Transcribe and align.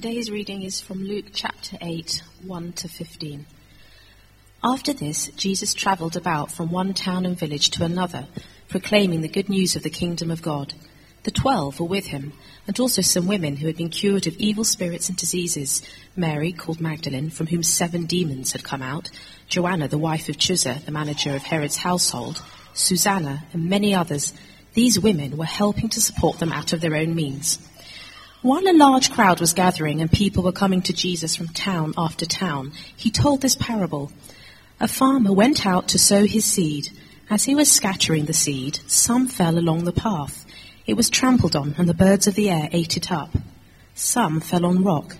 Today's 0.00 0.30
reading 0.30 0.62
is 0.62 0.80
from 0.80 1.02
Luke 1.02 1.30
chapter 1.32 1.76
8, 1.80 2.22
1 2.46 2.72
to 2.74 2.88
15. 2.88 3.46
After 4.62 4.92
this, 4.92 5.26
Jesus 5.36 5.74
travelled 5.74 6.16
about 6.16 6.52
from 6.52 6.70
one 6.70 6.94
town 6.94 7.26
and 7.26 7.36
village 7.36 7.70
to 7.70 7.82
another, 7.82 8.28
proclaiming 8.68 9.22
the 9.22 9.28
good 9.28 9.48
news 9.48 9.74
of 9.74 9.82
the 9.82 9.90
kingdom 9.90 10.30
of 10.30 10.40
God. 10.40 10.72
The 11.24 11.32
twelve 11.32 11.80
were 11.80 11.86
with 11.88 12.06
him, 12.06 12.32
and 12.68 12.78
also 12.78 13.02
some 13.02 13.26
women 13.26 13.56
who 13.56 13.66
had 13.66 13.76
been 13.76 13.88
cured 13.88 14.28
of 14.28 14.36
evil 14.36 14.62
spirits 14.62 15.08
and 15.08 15.18
diseases 15.18 15.82
Mary, 16.14 16.52
called 16.52 16.80
Magdalene, 16.80 17.30
from 17.30 17.48
whom 17.48 17.64
seven 17.64 18.06
demons 18.06 18.52
had 18.52 18.62
come 18.62 18.82
out, 18.82 19.10
Joanna, 19.48 19.88
the 19.88 19.98
wife 19.98 20.28
of 20.28 20.36
Chuza, 20.36 20.84
the 20.84 20.92
manager 20.92 21.34
of 21.34 21.42
Herod's 21.42 21.78
household, 21.78 22.40
Susanna, 22.72 23.46
and 23.52 23.68
many 23.68 23.96
others. 23.96 24.32
These 24.74 25.00
women 25.00 25.36
were 25.36 25.44
helping 25.44 25.88
to 25.88 26.00
support 26.00 26.38
them 26.38 26.52
out 26.52 26.72
of 26.72 26.80
their 26.80 26.94
own 26.94 27.16
means. 27.16 27.58
While 28.40 28.68
a 28.68 28.72
large 28.72 29.10
crowd 29.10 29.40
was 29.40 29.52
gathering 29.52 30.00
and 30.00 30.12
people 30.12 30.44
were 30.44 30.52
coming 30.52 30.80
to 30.82 30.92
Jesus 30.92 31.34
from 31.34 31.48
town 31.48 31.92
after 31.98 32.24
town, 32.24 32.70
he 32.96 33.10
told 33.10 33.40
this 33.40 33.56
parable. 33.56 34.12
A 34.78 34.86
farmer 34.86 35.32
went 35.32 35.66
out 35.66 35.88
to 35.88 35.98
sow 35.98 36.24
his 36.24 36.44
seed. 36.44 36.90
As 37.28 37.42
he 37.42 37.56
was 37.56 37.70
scattering 37.70 38.26
the 38.26 38.32
seed, 38.32 38.78
some 38.86 39.26
fell 39.26 39.58
along 39.58 39.84
the 39.84 39.92
path. 39.92 40.46
It 40.86 40.94
was 40.94 41.10
trampled 41.10 41.56
on, 41.56 41.74
and 41.78 41.88
the 41.88 41.94
birds 41.94 42.28
of 42.28 42.36
the 42.36 42.48
air 42.48 42.68
ate 42.70 42.96
it 42.96 43.10
up. 43.10 43.30
Some 43.96 44.40
fell 44.40 44.64
on 44.64 44.84
rock, 44.84 45.16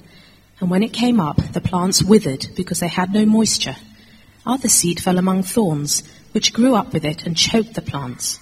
and 0.60 0.70
when 0.70 0.84
it 0.84 0.92
came 0.92 1.18
up, 1.18 1.38
the 1.52 1.60
plants 1.60 2.00
withered 2.00 2.46
because 2.54 2.78
they 2.78 2.88
had 2.88 3.12
no 3.12 3.26
moisture. 3.26 3.76
Other 4.46 4.68
seed 4.68 5.00
fell 5.00 5.18
among 5.18 5.42
thorns, 5.42 6.04
which 6.30 6.52
grew 6.52 6.76
up 6.76 6.92
with 6.92 7.04
it 7.04 7.26
and 7.26 7.36
choked 7.36 7.74
the 7.74 7.82
plants. 7.82 8.38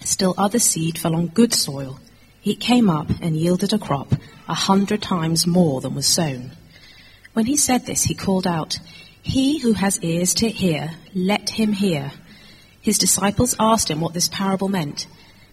Still 0.00 0.34
other 0.36 0.58
seed 0.58 0.98
fell 0.98 1.14
on 1.14 1.28
good 1.28 1.54
soil 1.54 2.00
it 2.44 2.60
came 2.60 2.88
up 2.88 3.08
and 3.20 3.36
yielded 3.36 3.72
a 3.72 3.78
crop 3.78 4.14
a 4.48 4.54
hundred 4.54 5.02
times 5.02 5.46
more 5.46 5.80
than 5.80 5.94
was 5.94 6.06
sown. 6.06 6.52
When 7.32 7.46
he 7.46 7.56
said 7.56 7.86
this, 7.86 8.04
he 8.04 8.14
called 8.14 8.46
out, 8.46 8.78
He 9.22 9.58
who 9.58 9.74
has 9.74 10.02
ears 10.02 10.34
to 10.34 10.48
hear, 10.48 10.92
let 11.14 11.50
him 11.50 11.72
hear. 11.72 12.12
His 12.80 12.98
disciples 12.98 13.54
asked 13.60 13.90
him 13.90 14.00
what 14.00 14.14
this 14.14 14.28
parable 14.28 14.68
meant. 14.68 15.06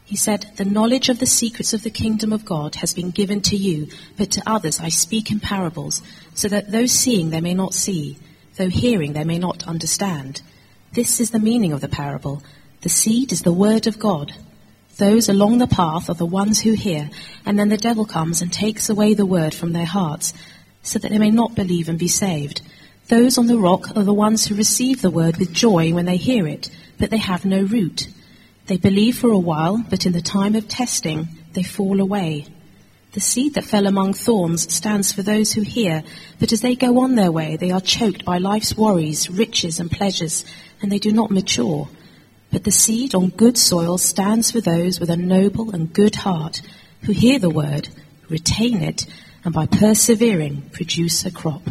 He 0.05 0.15
said, 0.15 0.45
The 0.55 0.65
knowledge 0.65 1.09
of 1.09 1.19
the 1.19 1.25
secrets 1.25 1.73
of 1.73 1.83
the 1.83 1.89
kingdom 1.89 2.31
of 2.31 2.45
God 2.45 2.75
has 2.75 2.93
been 2.93 3.11
given 3.11 3.41
to 3.41 3.57
you, 3.57 3.89
but 4.17 4.31
to 4.31 4.43
others 4.45 4.79
I 4.79 4.89
speak 4.89 5.29
in 5.29 5.41
parables, 5.41 6.01
so 6.33 6.47
that 6.47 6.71
those 6.71 6.93
seeing 6.93 7.29
they 7.29 7.41
may 7.41 7.53
not 7.53 7.73
see, 7.73 8.17
though 8.55 8.69
hearing 8.69 9.13
they 9.13 9.25
may 9.25 9.37
not 9.37 9.67
understand. 9.67 10.41
This 10.93 11.19
is 11.19 11.31
the 11.31 11.39
meaning 11.39 11.73
of 11.73 11.81
the 11.81 11.89
parable. 11.89 12.41
The 12.81 12.89
seed 12.89 13.33
is 13.33 13.41
the 13.41 13.51
word 13.51 13.85
of 13.85 13.99
God. 13.99 14.33
Those 14.97 15.29
along 15.29 15.59
the 15.59 15.67
path 15.67 16.09
are 16.09 16.15
the 16.15 16.25
ones 16.25 16.61
who 16.61 16.73
hear, 16.73 17.09
and 17.45 17.57
then 17.57 17.69
the 17.69 17.77
devil 17.77 18.05
comes 18.05 18.41
and 18.41 18.51
takes 18.51 18.89
away 18.89 19.13
the 19.13 19.25
word 19.25 19.53
from 19.53 19.73
their 19.73 19.85
hearts, 19.85 20.33
so 20.81 20.97
that 20.97 21.11
they 21.11 21.19
may 21.19 21.29
not 21.29 21.55
believe 21.55 21.87
and 21.87 21.99
be 21.99 22.07
saved. 22.07 22.61
Those 23.07 23.37
on 23.37 23.47
the 23.47 23.59
rock 23.59 23.95
are 23.95 24.03
the 24.03 24.13
ones 24.13 24.45
who 24.45 24.55
receive 24.55 25.01
the 25.01 25.11
word 25.11 25.37
with 25.37 25.53
joy 25.53 25.93
when 25.93 26.05
they 26.05 26.17
hear 26.17 26.47
it, 26.47 26.69
but 26.97 27.11
they 27.11 27.17
have 27.17 27.45
no 27.45 27.61
root. 27.61 28.07
They 28.65 28.77
believe 28.77 29.17
for 29.17 29.29
a 29.29 29.37
while, 29.37 29.83
but 29.89 30.05
in 30.05 30.13
the 30.13 30.21
time 30.21 30.55
of 30.55 30.67
testing, 30.67 31.27
they 31.53 31.63
fall 31.63 32.01
away. 32.01 32.47
The 33.13 33.21
seed 33.21 33.53
that 33.53 33.65
fell 33.65 33.87
among 33.87 34.13
thorns 34.13 34.73
stands 34.73 35.11
for 35.11 35.21
those 35.21 35.53
who 35.53 35.61
hear, 35.61 36.03
but 36.39 36.51
as 36.51 36.61
they 36.61 36.75
go 36.75 37.01
on 37.01 37.15
their 37.15 37.31
way, 37.31 37.55
they 37.55 37.71
are 37.71 37.81
choked 37.81 38.25
by 38.25 38.39
life's 38.39 38.75
worries, 38.75 39.29
riches, 39.29 39.79
and 39.79 39.91
pleasures, 39.91 40.43
and 40.81 40.91
they 40.91 40.99
do 40.99 41.11
not 41.11 41.31
mature. 41.31 41.87
But 42.57 42.63
the 42.63 42.71
seed 42.71 43.13
on 43.13 43.29
good 43.29 43.55
soil 43.55 43.99
stands 43.99 44.49
for 44.49 44.61
those 44.61 44.99
with 44.99 45.11
a 45.11 45.15
noble 45.15 45.69
and 45.69 45.93
good 45.93 46.15
heart 46.15 46.63
who 47.03 47.11
hear 47.11 47.37
the 47.37 47.51
word, 47.51 47.89
retain 48.29 48.81
it, 48.81 49.05
and 49.45 49.53
by 49.53 49.67
persevering 49.67 50.71
produce 50.71 51.23
a 51.23 51.29
crop. 51.29 51.61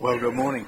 Well, 0.00 0.18
good 0.18 0.32
morning. 0.32 0.64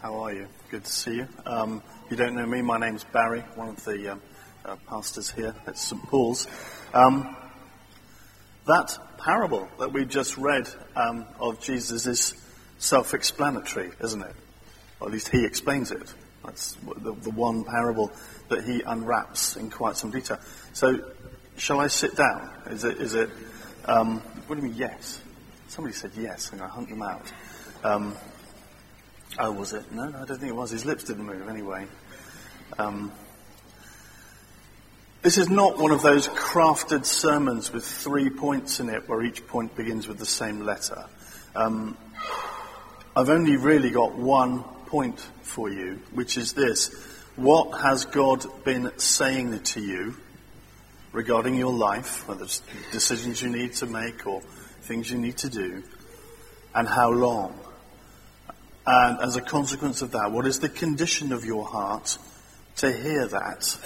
How 0.00 0.14
are 0.20 0.32
you? 0.32 0.46
Good 0.70 0.84
to 0.84 0.92
see 0.92 1.16
you. 1.16 1.28
Um, 1.44 1.82
if 2.04 2.12
you 2.12 2.16
don't 2.16 2.36
know 2.36 2.46
me, 2.46 2.62
my 2.62 2.78
name's 2.78 3.02
Barry, 3.02 3.40
one 3.56 3.70
of 3.70 3.84
the 3.84 4.12
um, 4.12 4.22
uh, 4.64 4.76
pastors 4.86 5.32
here 5.32 5.56
at 5.66 5.76
St. 5.76 6.00
Paul's. 6.04 6.46
Um, 6.94 7.36
that 8.68 8.96
parable 9.24 9.68
that 9.78 9.92
we 9.92 10.04
just 10.04 10.36
read 10.36 10.68
um, 10.96 11.26
of 11.38 11.60
Jesus 11.60 12.06
is 12.06 12.34
self 12.78 13.14
explanatory, 13.14 13.90
isn't 14.02 14.22
it? 14.22 14.34
Or 15.00 15.08
at 15.08 15.12
least 15.12 15.28
he 15.28 15.44
explains 15.44 15.90
it. 15.90 16.12
That's 16.44 16.74
the, 16.74 17.14
the, 17.14 17.30
one 17.30 17.64
parable 17.64 18.10
that 18.48 18.64
he 18.64 18.82
unwraps 18.82 19.56
in 19.56 19.70
quite 19.70 19.96
some 19.96 20.10
detail. 20.10 20.40
So, 20.72 21.12
shall 21.56 21.80
I 21.80 21.86
sit 21.86 22.16
down? 22.16 22.50
Is 22.66 22.82
it, 22.82 22.98
is 22.98 23.14
it 23.14 23.30
um, 23.84 24.20
what 24.46 24.56
do 24.56 24.62
you 24.62 24.68
mean, 24.68 24.78
yes? 24.78 25.20
Somebody 25.68 25.94
said 25.94 26.12
yes, 26.16 26.52
and 26.52 26.60
I 26.60 26.68
hunt 26.68 26.88
them 26.88 27.02
out. 27.02 27.32
Um, 27.82 28.14
oh, 29.38 29.50
was 29.50 29.72
it? 29.72 29.90
No, 29.90 30.04
I 30.04 30.24
don't 30.24 30.38
think 30.38 30.50
it 30.50 30.54
was. 30.54 30.70
His 30.70 30.84
lips 30.84 31.04
didn't 31.04 31.24
move 31.24 31.48
anyway. 31.48 31.86
Um, 32.78 33.10
this 35.22 35.38
is 35.38 35.48
not 35.48 35.78
one 35.78 35.92
of 35.92 36.02
those 36.02 36.26
crafted 36.28 37.04
sermons 37.04 37.72
with 37.72 37.84
three 37.84 38.28
points 38.28 38.80
in 38.80 38.88
it 38.88 39.08
where 39.08 39.22
each 39.22 39.46
point 39.46 39.74
begins 39.76 40.08
with 40.08 40.18
the 40.18 40.26
same 40.26 40.64
letter. 40.64 41.04
Um, 41.54 41.96
I've 43.14 43.30
only 43.30 43.56
really 43.56 43.90
got 43.90 44.16
one 44.16 44.64
point 44.86 45.20
for 45.42 45.70
you, 45.70 46.00
which 46.12 46.36
is 46.36 46.54
this. 46.54 46.92
What 47.36 47.80
has 47.82 48.04
God 48.04 48.44
been 48.64 48.90
saying 48.98 49.60
to 49.60 49.80
you 49.80 50.16
regarding 51.12 51.54
your 51.54 51.72
life, 51.72 52.26
whether 52.26 52.42
it's 52.42 52.60
decisions 52.90 53.40
you 53.40 53.48
need 53.48 53.74
to 53.74 53.86
make 53.86 54.26
or 54.26 54.40
things 54.82 55.08
you 55.08 55.18
need 55.18 55.38
to 55.38 55.48
do, 55.48 55.84
and 56.74 56.88
how 56.88 57.10
long? 57.10 57.58
And 58.84 59.20
as 59.20 59.36
a 59.36 59.40
consequence 59.40 60.02
of 60.02 60.10
that, 60.12 60.32
what 60.32 60.48
is 60.48 60.58
the 60.58 60.68
condition 60.68 61.32
of 61.32 61.44
your 61.44 61.64
heart 61.64 62.18
to 62.76 62.90
hear 62.90 63.28
that 63.28 63.78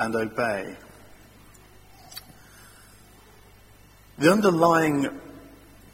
and 0.00 0.16
obey. 0.16 0.74
The 4.18 4.32
underlying 4.32 5.20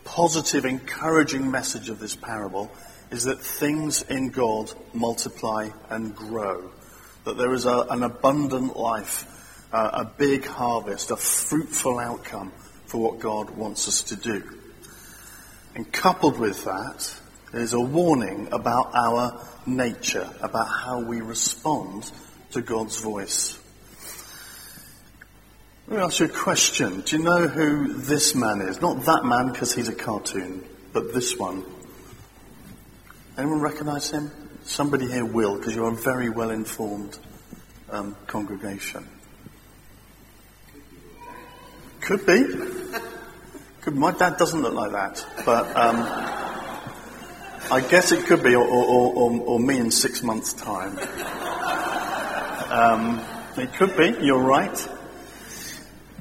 positive, 0.04 0.64
encouraging 0.64 1.50
message 1.50 1.90
of 1.90 1.98
this 1.98 2.14
parable 2.14 2.70
is 3.10 3.24
that 3.24 3.40
things 3.40 4.02
in 4.02 4.30
God 4.30 4.72
multiply 4.94 5.70
and 5.90 6.14
grow. 6.14 6.70
That 7.24 7.36
there 7.36 7.52
is 7.52 7.66
a, 7.66 7.86
an 7.90 8.04
abundant 8.04 8.76
life, 8.76 9.26
uh, 9.72 9.90
a 9.92 10.04
big 10.04 10.46
harvest, 10.46 11.10
a 11.10 11.16
fruitful 11.16 11.98
outcome 11.98 12.52
for 12.86 12.98
what 12.98 13.18
God 13.18 13.50
wants 13.50 13.88
us 13.88 14.02
to 14.02 14.16
do. 14.16 14.42
And 15.74 15.92
coupled 15.92 16.38
with 16.38 16.64
that 16.64 17.12
is 17.52 17.72
a 17.72 17.80
warning 17.80 18.48
about 18.52 18.94
our 18.94 19.44
nature, 19.66 20.30
about 20.40 20.68
how 20.68 21.00
we 21.02 21.20
respond 21.20 22.10
to 22.52 22.62
God's 22.62 23.00
voice. 23.00 23.58
Let 25.88 25.98
me 25.98 26.02
ask 26.02 26.18
you 26.18 26.26
a 26.26 26.28
question. 26.28 27.02
Do 27.02 27.16
you 27.16 27.22
know 27.22 27.46
who 27.46 27.92
this 27.94 28.34
man 28.34 28.60
is? 28.60 28.80
Not 28.80 29.04
that 29.04 29.24
man 29.24 29.52
because 29.52 29.72
he's 29.72 29.88
a 29.88 29.94
cartoon, 29.94 30.64
but 30.92 31.14
this 31.14 31.36
one. 31.36 31.64
Anyone 33.38 33.60
recognize 33.60 34.10
him? 34.10 34.32
Somebody 34.64 35.06
here 35.06 35.24
will 35.24 35.56
because 35.56 35.76
you're 35.76 35.92
a 35.92 35.94
very 35.94 36.28
well 36.28 36.50
informed 36.50 37.16
um, 37.88 38.16
congregation. 38.26 39.06
Could 42.00 42.26
be. 42.26 42.46
Could, 43.82 43.94
my 43.94 44.10
dad 44.10 44.38
doesn't 44.38 44.62
look 44.62 44.74
like 44.74 44.90
that, 44.90 45.24
but 45.44 45.68
um, 45.76 45.98
I 47.70 47.80
guess 47.88 48.10
it 48.10 48.26
could 48.26 48.42
be, 48.42 48.56
or, 48.56 48.66
or, 48.66 49.14
or, 49.14 49.40
or 49.40 49.60
me 49.60 49.78
in 49.78 49.92
six 49.92 50.24
months' 50.24 50.52
time. 50.52 50.98
Um, 52.72 53.24
it 53.56 53.72
could 53.74 53.96
be, 53.96 54.16
you're 54.20 54.42
right. 54.42 54.88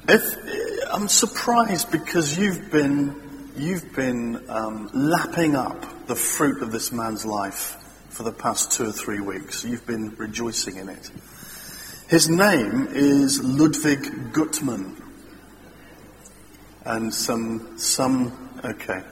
If, 0.08 0.86
I'm 0.92 1.08
surprised 1.08 1.90
because 1.90 2.38
you've 2.38 2.70
been, 2.70 3.52
you've 3.56 3.92
been 3.92 4.48
um, 4.48 4.88
lapping 4.94 5.56
up 5.56 6.06
the 6.06 6.14
fruit 6.14 6.62
of 6.62 6.70
this 6.70 6.92
man's 6.92 7.24
life 7.24 7.76
for 8.10 8.22
the 8.22 8.30
past 8.32 8.70
two 8.70 8.88
or 8.88 8.92
three 8.92 9.20
weeks. 9.20 9.64
You've 9.64 9.86
been 9.86 10.14
rejoicing 10.16 10.76
in 10.76 10.88
it. 10.88 11.10
His 12.08 12.28
name 12.28 12.88
is 12.92 13.42
Ludwig 13.42 14.32
Guttmann. 14.32 15.02
And 16.84 17.12
some, 17.12 17.76
some, 17.76 18.60
okay. 18.64 19.02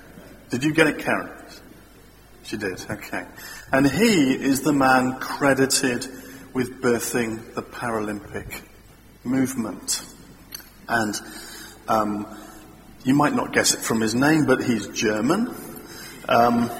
Did 0.50 0.62
you 0.62 0.72
get 0.72 0.86
it, 0.86 1.00
Karen? 1.00 1.28
She 2.44 2.56
did, 2.56 2.80
okay. 2.88 3.26
And 3.72 3.84
he 3.84 4.32
is 4.32 4.62
the 4.62 4.72
man 4.72 5.18
credited 5.18 6.06
with 6.52 6.80
birthing 6.80 7.54
the 7.54 7.62
Paralympic 7.62 8.62
movement. 9.24 10.06
And 10.88 11.14
um, 11.88 12.26
you 13.04 13.14
might 13.14 13.34
not 13.34 13.52
guess 13.52 13.74
it 13.74 13.80
from 13.80 14.00
his 14.00 14.14
name, 14.14 14.46
but 14.46 14.62
he's 14.62 14.88
German. 14.88 15.54
Um, 16.28 16.70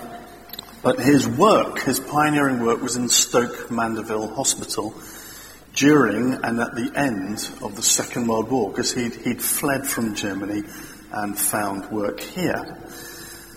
But 0.85 1.01
his 1.01 1.27
work, 1.27 1.79
his 1.81 1.99
pioneering 1.99 2.61
work, 2.61 2.83
was 2.83 2.97
in 2.97 3.09
Stoke 3.09 3.71
Mandeville 3.71 4.29
Hospital 4.35 4.93
during 5.73 6.35
and 6.45 6.61
at 6.61 6.75
the 6.75 6.93
end 6.95 7.51
of 7.63 7.75
the 7.75 7.83
Second 7.83 8.29
World 8.29 8.51
War, 8.51 8.69
because 8.69 8.93
he'd, 8.93 9.15
he'd 9.25 9.41
fled 9.41 9.87
from 9.87 10.15
Germany 10.15 10.63
and 11.11 11.39
found 11.39 11.91
work 11.91 12.21
here. 12.21 12.77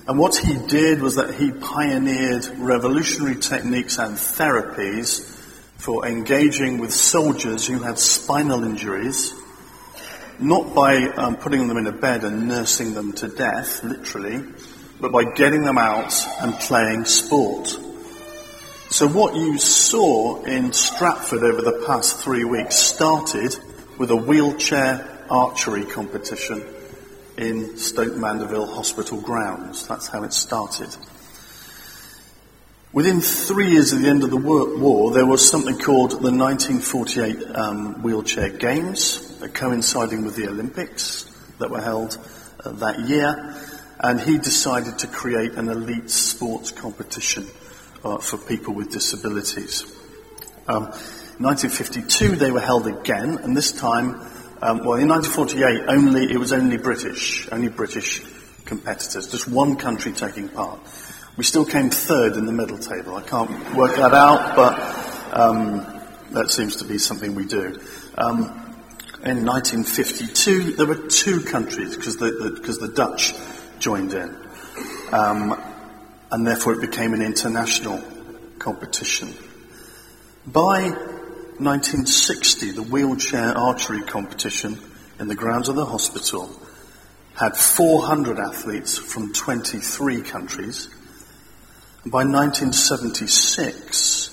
And 0.07 0.17
what 0.17 0.38
he 0.38 0.55
did 0.67 1.01
was 1.01 1.15
that 1.15 1.35
he 1.35 1.51
pioneered 1.51 2.47
revolutionary 2.59 3.35
techniques 3.35 3.99
and 3.99 4.15
therapies 4.15 5.19
for 5.75 6.07
engaging 6.07 6.79
with 6.79 6.94
soldiers 6.94 7.67
who 7.67 7.79
had 7.83 7.99
spinal 7.99 8.63
injuries, 8.63 9.33
not 10.39 10.75
by 10.75 11.03
um, 11.15 11.35
putting 11.37 11.67
them 11.67 11.77
in 11.77 11.87
a 11.87 11.91
bed 11.91 12.23
and 12.23 12.47
nursing 12.47 12.93
them 12.93 13.13
to 13.13 13.27
death, 13.27 13.83
literally, 13.83 14.43
but 14.99 15.11
by 15.11 15.23
getting 15.23 15.63
them 15.63 15.77
out 15.77 16.13
and 16.41 16.53
playing 16.55 17.05
sport. 17.05 17.67
So 18.89 19.07
what 19.07 19.35
you 19.35 19.57
saw 19.57 20.43
in 20.43 20.71
Stratford 20.71 21.43
over 21.43 21.61
the 21.61 21.83
past 21.85 22.19
three 22.19 22.45
weeks 22.45 22.75
started 22.75 23.57
with 23.97 24.11
a 24.11 24.15
wheelchair 24.15 25.25
archery 25.29 25.85
competition 25.85 26.63
in 27.37 27.77
Stoke 27.77 28.15
Mandeville 28.15 28.65
Hospital 28.65 29.19
grounds. 29.19 29.87
That's 29.87 30.07
how 30.07 30.23
it 30.23 30.33
started. 30.33 30.95
Within 32.93 33.19
three 33.21 33.71
years 33.71 33.91
of 33.91 34.01
the 34.01 34.07
end 34.07 34.23
of 34.23 34.31
the 34.31 34.37
war, 34.37 35.11
there 35.11 35.25
was 35.25 35.47
something 35.47 35.77
called 35.77 36.11
the 36.11 36.31
1948 36.31 37.55
um, 37.55 38.01
Wheelchair 38.01 38.49
Games, 38.49 39.26
coinciding 39.53 40.25
with 40.25 40.35
the 40.35 40.47
Olympics 40.47 41.23
that 41.59 41.69
were 41.69 41.81
held 41.81 42.17
uh, 42.63 42.71
that 42.71 42.99
year 43.01 43.55
and 43.99 44.21
he 44.21 44.37
decided 44.37 44.99
to 44.99 45.07
create 45.07 45.53
an 45.53 45.69
elite 45.69 46.09
sports 46.09 46.71
competition 46.71 47.47
uh, 48.03 48.17
for 48.17 48.37
people 48.37 48.73
with 48.73 48.91
disabilities. 48.91 49.83
Um, 50.67 50.83
1952, 51.39 52.35
they 52.35 52.51
were 52.51 52.61
held 52.61 52.87
again, 52.87 53.37
and 53.37 53.55
this 53.55 53.71
time, 53.71 54.21
um, 54.61 54.79
well, 54.83 54.95
in 54.95 55.07
1948, 55.07 55.85
only 55.87 56.31
it 56.31 56.37
was 56.37 56.51
only 56.51 56.77
British, 56.77 57.47
only 57.51 57.69
British 57.69 58.21
competitors, 58.65 59.27
just 59.27 59.47
one 59.47 59.77
country 59.77 60.11
taking 60.11 60.49
part. 60.49 60.79
We 61.37 61.43
still 61.43 61.65
came 61.65 61.89
third 61.89 62.33
in 62.37 62.45
the 62.45 62.51
medal 62.51 62.79
table. 62.79 63.15
I 63.15 63.21
can't 63.21 63.75
work 63.75 63.95
that 63.95 64.13
out, 64.13 64.55
but 64.55 65.39
um, 65.39 66.01
that 66.31 66.49
seems 66.49 66.77
to 66.77 66.85
be 66.85 66.97
something 66.97 67.35
we 67.35 67.45
do. 67.45 67.79
Um, 68.17 68.66
in 69.23 69.45
1952, 69.45 70.73
there 70.73 70.85
were 70.85 71.07
two 71.07 71.41
countries 71.41 71.95
because 71.95 72.17
the, 72.17 72.31
the, 72.31 72.87
the 72.87 72.93
Dutch 72.93 73.33
joined 73.79 74.13
in. 74.13 74.35
Um, 75.11 75.59
and 76.31 76.45
therefore 76.45 76.73
it 76.73 76.81
became 76.81 77.13
an 77.13 77.21
international 77.21 78.03
competition. 78.59 79.33
By 80.45 80.89
1960, 80.89 82.71
the 82.71 82.83
wheelchair 82.83 83.57
archery 83.57 84.01
competition 84.01 84.77
in 85.19 85.27
the 85.27 85.35
grounds 85.35 85.69
of 85.69 85.75
the 85.75 85.85
hospital 85.85 86.49
had 87.35 87.55
400 87.55 88.39
athletes 88.39 88.97
from 88.97 89.31
23 89.33 90.21
countries. 90.21 90.89
By 92.05 92.23
1976, 92.23 94.27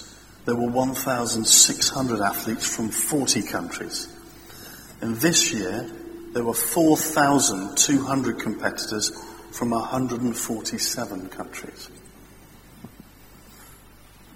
there 0.45 0.55
were 0.55 0.69
1,600 0.69 2.21
athletes 2.21 2.77
from 2.77 2.91
40 2.91 3.43
countries. 3.43 4.14
And 5.01 5.17
this 5.17 5.53
year, 5.53 5.91
there 6.33 6.45
were 6.45 6.55
4,200 6.55 8.39
competitors 8.39 9.11
from 9.53 9.71
147 9.71 11.29
countries. 11.29 11.91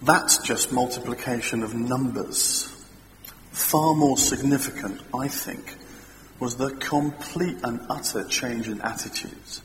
That's 0.02 0.38
just 0.38 0.72
multiplication 0.72 1.62
of 1.62 1.74
numbers. 1.74 2.72
Far 3.50 3.94
more 3.94 4.16
significant, 4.16 5.00
I 5.12 5.26
think, 5.26 5.76
was 6.38 6.56
the 6.56 6.70
complete 6.70 7.58
and 7.64 7.80
utter 7.90 8.24
change 8.24 8.68
in 8.68 8.80
attitudes 8.80 9.60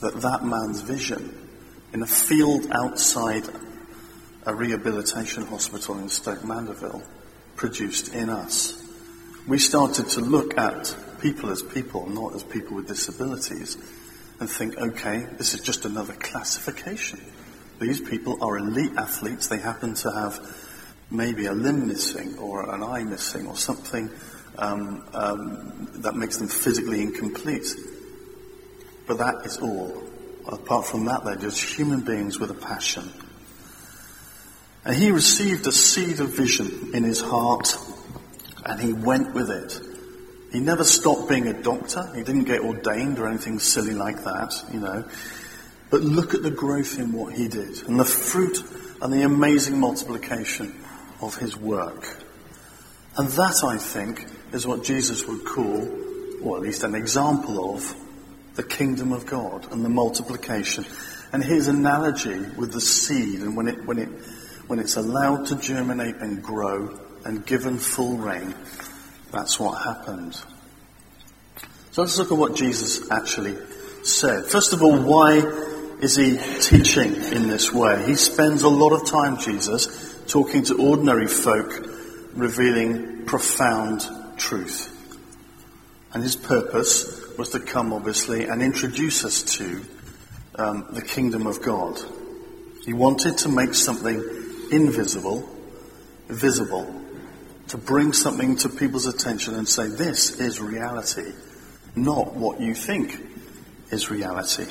that 0.00 0.20
that 0.20 0.44
man's 0.44 0.80
vision 0.80 1.48
in 1.92 2.02
a 2.02 2.06
field 2.06 2.66
outside 2.72 3.44
a 4.44 4.54
rehabilitation 4.54 5.46
hospital 5.46 5.98
in 5.98 6.08
Stoke 6.08 6.44
Mandeville 6.44 7.02
produced 7.54 8.14
in 8.14 8.28
us. 8.28 8.82
We 9.46 9.58
started 9.58 10.08
to 10.08 10.20
look 10.20 10.58
at 10.58 10.96
people 11.20 11.50
as 11.50 11.62
people, 11.62 12.08
not 12.08 12.34
as 12.34 12.42
people 12.42 12.74
with 12.74 12.88
disabilities, 12.88 13.76
and 14.40 14.50
think, 14.50 14.76
okay, 14.76 15.24
this 15.38 15.54
is 15.54 15.60
just 15.60 15.84
another 15.84 16.14
classification. 16.14 17.20
These 17.80 18.00
people 18.00 18.42
are 18.42 18.58
elite 18.58 18.92
athletes. 18.96 19.46
They 19.46 19.58
happen 19.58 19.94
to 19.94 20.10
have 20.10 20.40
maybe 21.12 21.46
a 21.46 21.52
limb 21.52 21.86
missing 21.86 22.36
or 22.38 22.74
an 22.74 22.82
eye 22.82 23.04
missing 23.04 23.46
or 23.46 23.56
something 23.56 24.10
um, 24.58 25.06
um, 25.12 25.90
that 26.02 26.16
makes 26.16 26.38
them 26.38 26.48
physically 26.48 27.00
incomplete. 27.00 27.68
But 29.06 29.18
that 29.18 29.46
is 29.46 29.58
all. 29.58 30.02
Apart 30.48 30.86
from 30.86 31.04
that, 31.04 31.24
they're 31.24 31.36
just 31.36 31.62
human 31.62 32.00
beings 32.00 32.40
with 32.40 32.50
a 32.50 32.54
passion. 32.54 33.12
And 34.84 34.96
he 34.96 35.12
received 35.12 35.68
a 35.68 35.72
seed 35.72 36.18
of 36.18 36.36
vision 36.36 36.90
in 36.94 37.04
his 37.04 37.20
heart 37.20 37.76
and 38.66 38.80
he 38.80 38.92
went 38.92 39.32
with 39.34 39.50
it. 39.50 39.80
He 40.52 40.60
never 40.60 40.84
stopped 40.84 41.28
being 41.28 41.46
a 41.46 41.62
doctor. 41.62 42.10
He 42.14 42.22
didn't 42.22 42.44
get 42.44 42.60
ordained 42.60 43.18
or 43.18 43.28
anything 43.28 43.58
silly 43.58 43.94
like 43.94 44.24
that, 44.24 44.52
you 44.72 44.80
know. 44.80 45.04
But 45.90 46.02
look 46.02 46.34
at 46.34 46.42
the 46.42 46.50
growth 46.50 46.98
in 46.98 47.12
what 47.12 47.32
he 47.34 47.48
did 47.48 47.82
and 47.86 47.98
the 47.98 48.04
fruit 48.04 48.58
and 49.00 49.12
the 49.12 49.22
amazing 49.22 49.78
multiplication 49.78 50.74
of 51.20 51.36
his 51.36 51.56
work. 51.56 52.04
And 53.16 53.28
that, 53.28 53.62
I 53.64 53.78
think, 53.78 54.26
is 54.52 54.66
what 54.66 54.84
Jesus 54.84 55.26
would 55.26 55.44
call, 55.44 55.88
or 56.42 56.56
at 56.56 56.62
least 56.62 56.82
an 56.82 56.94
example 56.94 57.74
of, 57.74 57.94
the 58.54 58.62
kingdom 58.62 59.12
of 59.12 59.26
God 59.26 59.70
and 59.70 59.84
the 59.84 59.88
multiplication. 59.88 60.86
And 61.32 61.44
his 61.44 61.68
analogy 61.68 62.38
with 62.56 62.72
the 62.72 62.80
seed 62.80 63.40
and 63.40 63.56
when 63.56 63.68
it, 63.68 63.84
when 63.86 63.98
it, 63.98 64.08
when 64.66 64.78
it's 64.78 64.96
allowed 64.96 65.46
to 65.46 65.56
germinate 65.56 66.16
and 66.16 66.42
grow 66.42 67.05
and 67.26 67.44
given 67.44 67.76
full 67.76 68.16
rain, 68.16 68.54
that's 69.32 69.58
what 69.58 69.82
happened. 69.82 70.34
So 71.90 72.02
let's 72.02 72.16
look 72.18 72.30
at 72.30 72.38
what 72.38 72.54
Jesus 72.54 73.10
actually 73.10 73.56
said. 74.04 74.44
First 74.44 74.72
of 74.72 74.82
all, 74.82 74.96
why 74.96 75.38
is 76.00 76.14
he 76.14 76.38
teaching 76.60 77.16
in 77.16 77.48
this 77.48 77.72
way? 77.72 78.06
He 78.06 78.14
spends 78.14 78.62
a 78.62 78.68
lot 78.68 78.92
of 78.92 79.08
time, 79.08 79.38
Jesus, 79.38 80.14
talking 80.28 80.62
to 80.64 80.78
ordinary 80.78 81.26
folk, 81.26 81.88
revealing 82.34 83.24
profound 83.24 84.06
truth. 84.36 84.92
And 86.12 86.22
his 86.22 86.36
purpose 86.36 87.36
was 87.36 87.50
to 87.50 87.60
come, 87.60 87.92
obviously, 87.92 88.46
and 88.46 88.62
introduce 88.62 89.24
us 89.24 89.42
to 89.56 89.82
um, 90.54 90.86
the 90.92 91.02
kingdom 91.02 91.48
of 91.48 91.60
God. 91.60 91.98
He 92.84 92.92
wanted 92.92 93.38
to 93.38 93.48
make 93.48 93.74
something 93.74 94.22
invisible 94.70 95.56
visible 96.28 97.02
to 97.68 97.78
bring 97.78 98.12
something 98.12 98.56
to 98.56 98.68
people's 98.68 99.06
attention 99.06 99.54
and 99.54 99.68
say, 99.68 99.88
this 99.88 100.38
is 100.38 100.60
reality, 100.60 101.32
not 101.94 102.34
what 102.34 102.60
you 102.60 102.74
think 102.74 103.20
is 103.90 104.10
reality. 104.10 104.66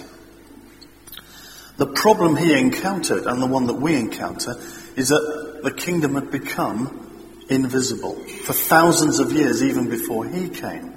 The 1.77 1.87
problem 1.87 2.37
he 2.37 2.57
encountered, 2.57 3.25
and 3.25 3.41
the 3.41 3.47
one 3.47 3.67
that 3.67 3.73
we 3.73 3.95
encounter, 3.95 4.55
is 4.95 5.09
that 5.09 5.59
the 5.61 5.73
kingdom 5.73 6.15
had 6.15 6.31
become 6.31 7.01
invisible. 7.49 8.15
For 8.45 8.53
thousands 8.53 9.19
of 9.19 9.33
years, 9.33 9.61
even 9.61 9.89
before 9.89 10.25
he 10.25 10.49
came, 10.49 10.93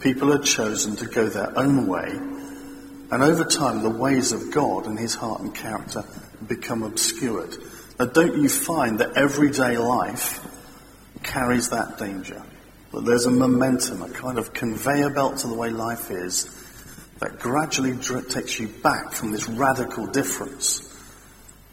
people 0.00 0.32
had 0.32 0.44
chosen 0.44 0.96
to 0.96 1.06
go 1.06 1.28
their 1.28 1.58
own 1.58 1.86
way, 1.86 2.10
and 2.10 3.22
over 3.22 3.44
time, 3.44 3.82
the 3.82 3.88
ways 3.88 4.32
of 4.32 4.50
God 4.50 4.86
and 4.86 4.98
his 4.98 5.14
heart 5.14 5.40
and 5.40 5.54
character 5.54 6.04
become 6.46 6.82
obscured. 6.82 7.56
Now, 7.98 8.06
don't 8.06 8.42
you 8.42 8.48
find 8.48 8.98
that 8.98 9.16
everyday 9.16 9.78
life 9.78 10.44
carries 11.26 11.68
that 11.70 11.98
danger. 11.98 12.42
That 12.92 13.04
there's 13.04 13.26
a 13.26 13.30
momentum, 13.30 14.02
a 14.02 14.08
kind 14.08 14.38
of 14.38 14.54
conveyor 14.54 15.10
belt 15.10 15.38
to 15.38 15.48
the 15.48 15.54
way 15.54 15.70
life 15.70 16.10
is 16.10 16.44
that 17.18 17.38
gradually 17.38 17.96
takes 18.28 18.58
you 18.58 18.68
back 18.68 19.12
from 19.12 19.32
this 19.32 19.48
radical 19.48 20.06
difference 20.06 20.82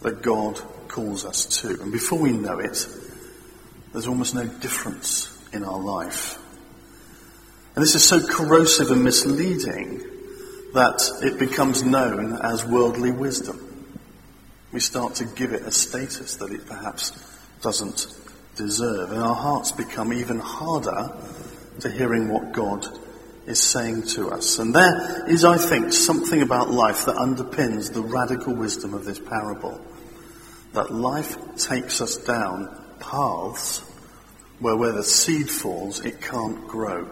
that 0.01 0.21
God 0.21 0.59
calls 0.87 1.25
us 1.25 1.61
to. 1.61 1.81
And 1.81 1.91
before 1.91 2.19
we 2.19 2.31
know 2.31 2.59
it, 2.59 2.85
there's 3.91 4.07
almost 4.07 4.35
no 4.35 4.45
difference 4.45 5.29
in 5.53 5.63
our 5.63 5.79
life. 5.79 6.37
And 7.75 7.83
this 7.83 7.95
is 7.95 8.07
so 8.07 8.25
corrosive 8.25 8.91
and 8.91 9.03
misleading 9.03 9.99
that 10.73 11.09
it 11.21 11.39
becomes 11.39 11.83
known 11.83 12.39
as 12.41 12.65
worldly 12.65 13.11
wisdom. 13.11 13.69
We 14.71 14.79
start 14.79 15.15
to 15.15 15.25
give 15.25 15.53
it 15.53 15.63
a 15.63 15.71
status 15.71 16.37
that 16.37 16.51
it 16.51 16.65
perhaps 16.65 17.11
doesn't 17.61 18.07
deserve. 18.55 19.11
And 19.11 19.21
our 19.21 19.35
hearts 19.35 19.71
become 19.71 20.13
even 20.13 20.39
harder 20.39 21.11
to 21.79 21.91
hearing 21.91 22.29
what 22.29 22.53
God 22.53 22.85
is 23.45 23.61
saying 23.61 24.03
to 24.03 24.29
us. 24.29 24.59
And 24.59 24.73
there 24.73 25.29
is, 25.29 25.43
I 25.43 25.57
think, 25.57 25.91
something 25.91 26.41
about 26.41 26.69
life 26.69 27.05
that 27.05 27.15
underpins 27.15 27.93
the 27.93 28.01
radical 28.01 28.55
wisdom 28.55 28.93
of 28.93 29.05
this 29.05 29.19
parable. 29.19 29.79
That 30.73 30.91
life 30.91 31.37
takes 31.57 32.01
us 32.01 32.17
down 32.17 32.75
paths 32.99 33.79
where 34.59 34.77
where 34.77 34.93
the 34.93 35.03
seed 35.03 35.49
falls, 35.49 35.99
it 36.05 36.21
can't 36.21 36.67
grow. 36.67 37.09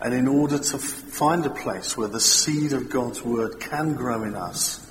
And 0.00 0.14
in 0.14 0.28
order 0.28 0.58
to 0.58 0.78
find 0.78 1.44
a 1.44 1.50
place 1.50 1.96
where 1.96 2.08
the 2.08 2.20
seed 2.20 2.72
of 2.72 2.88
God's 2.88 3.22
word 3.22 3.60
can 3.60 3.94
grow 3.94 4.22
in 4.22 4.34
us, 4.34 4.84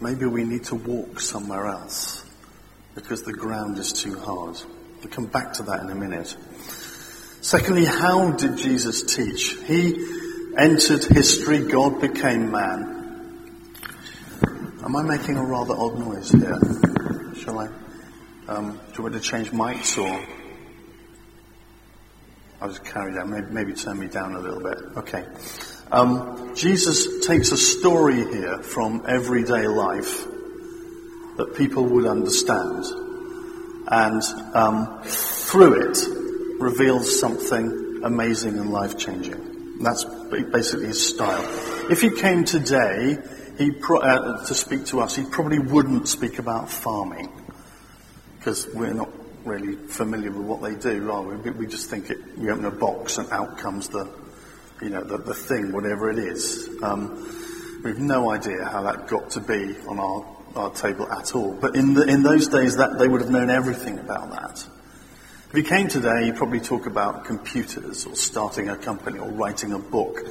maybe 0.00 0.24
we 0.24 0.44
need 0.44 0.64
to 0.64 0.76
walk 0.76 1.20
somewhere 1.20 1.66
else 1.66 2.24
because 2.94 3.22
the 3.22 3.32
ground 3.32 3.78
is 3.78 3.92
too 3.92 4.18
hard. 4.18 4.56
We'll 5.00 5.12
come 5.12 5.26
back 5.26 5.54
to 5.54 5.62
that 5.64 5.80
in 5.80 5.90
a 5.90 5.94
minute. 5.94 6.36
Secondly, 7.40 7.84
how 7.84 8.32
did 8.32 8.56
Jesus 8.56 9.02
teach? 9.02 9.56
He 9.66 9.96
entered 10.56 11.04
history, 11.04 11.66
God 11.66 12.00
became 12.00 12.50
man. 12.50 13.00
Am 14.84 14.96
I 14.96 15.02
making 15.02 15.36
a 15.36 15.44
rather 15.44 15.74
odd 15.74 15.98
noise 15.98 16.30
here? 16.30 16.58
Shall 17.40 17.58
I? 17.58 17.68
Um, 18.48 18.72
do 18.72 18.94
you 18.96 19.02
want 19.02 19.14
to 19.14 19.20
change 19.20 19.50
mics 19.50 19.96
or? 19.96 20.26
I'll 22.60 22.68
just 22.68 22.84
carry 22.84 23.14
down. 23.14 23.30
Maybe, 23.30 23.46
maybe 23.50 23.72
turn 23.72 23.98
me 23.98 24.06
down 24.06 24.34
a 24.34 24.38
little 24.38 24.60
bit. 24.60 24.78
Okay. 24.98 25.24
Um, 25.90 26.54
Jesus 26.54 27.26
takes 27.26 27.50
a 27.50 27.56
story 27.56 28.24
here 28.24 28.62
from 28.62 29.04
everyday 29.08 29.66
life 29.66 30.26
that 31.36 31.54
people 31.56 31.84
would 31.84 32.06
understand, 32.06 32.84
and 33.86 34.22
um, 34.54 35.02
through 35.04 35.90
it 35.90 35.98
reveals 36.60 37.18
something 37.18 38.00
amazing 38.04 38.58
and 38.58 38.70
life 38.70 38.98
changing. 38.98 39.78
That's 39.82 40.04
basically 40.30 40.86
his 40.86 41.08
style. 41.08 41.44
If 41.90 42.00
he 42.00 42.10
came 42.10 42.44
today 42.44 43.18
he 43.58 43.70
pro- 43.70 44.00
uh, 44.00 44.44
to 44.44 44.54
speak 44.54 44.86
to 44.86 45.00
us, 45.00 45.14
he 45.14 45.24
probably 45.24 45.58
wouldn't 45.58 46.08
speak 46.08 46.38
about 46.38 46.70
farming 46.70 47.30
because 48.38 48.66
we're 48.74 48.94
not 48.94 49.10
really 49.44 49.76
familiar 49.88 50.30
with 50.30 50.46
what 50.46 50.62
they 50.62 50.74
do, 50.74 51.10
are 51.10 51.22
we? 51.22 51.50
We 51.50 51.66
just 51.66 51.90
think 51.90 52.10
it, 52.10 52.18
we 52.38 52.50
open 52.50 52.64
a 52.64 52.70
box 52.70 53.18
and 53.18 53.30
out 53.30 53.58
comes 53.58 53.88
the, 53.88 54.10
you 54.80 54.90
know, 54.90 55.02
the, 55.02 55.18
the 55.18 55.34
thing, 55.34 55.72
whatever 55.72 56.10
it 56.10 56.18
is. 56.18 56.68
Um, 56.82 57.80
we've 57.84 57.98
no 57.98 58.30
idea 58.30 58.64
how 58.64 58.82
that 58.82 59.08
got 59.08 59.30
to 59.30 59.40
be 59.40 59.76
on 59.86 59.98
our, 59.98 60.24
our 60.56 60.70
table 60.70 61.10
at 61.10 61.34
all. 61.34 61.52
But 61.52 61.76
in, 61.76 61.94
the, 61.94 62.02
in 62.02 62.22
those 62.22 62.48
days, 62.48 62.76
that 62.76 62.98
they 62.98 63.08
would 63.08 63.20
have 63.20 63.30
known 63.30 63.50
everything 63.50 63.98
about 63.98 64.30
that. 64.30 64.66
If 65.50 65.56
you 65.56 65.64
came 65.64 65.88
today, 65.88 66.26
you'd 66.26 66.36
probably 66.36 66.60
talk 66.60 66.86
about 66.86 67.24
computers 67.26 68.06
or 68.06 68.16
starting 68.16 68.68
a 68.70 68.76
company 68.76 69.18
or 69.18 69.28
writing 69.30 69.72
a 69.72 69.78
book, 69.78 70.24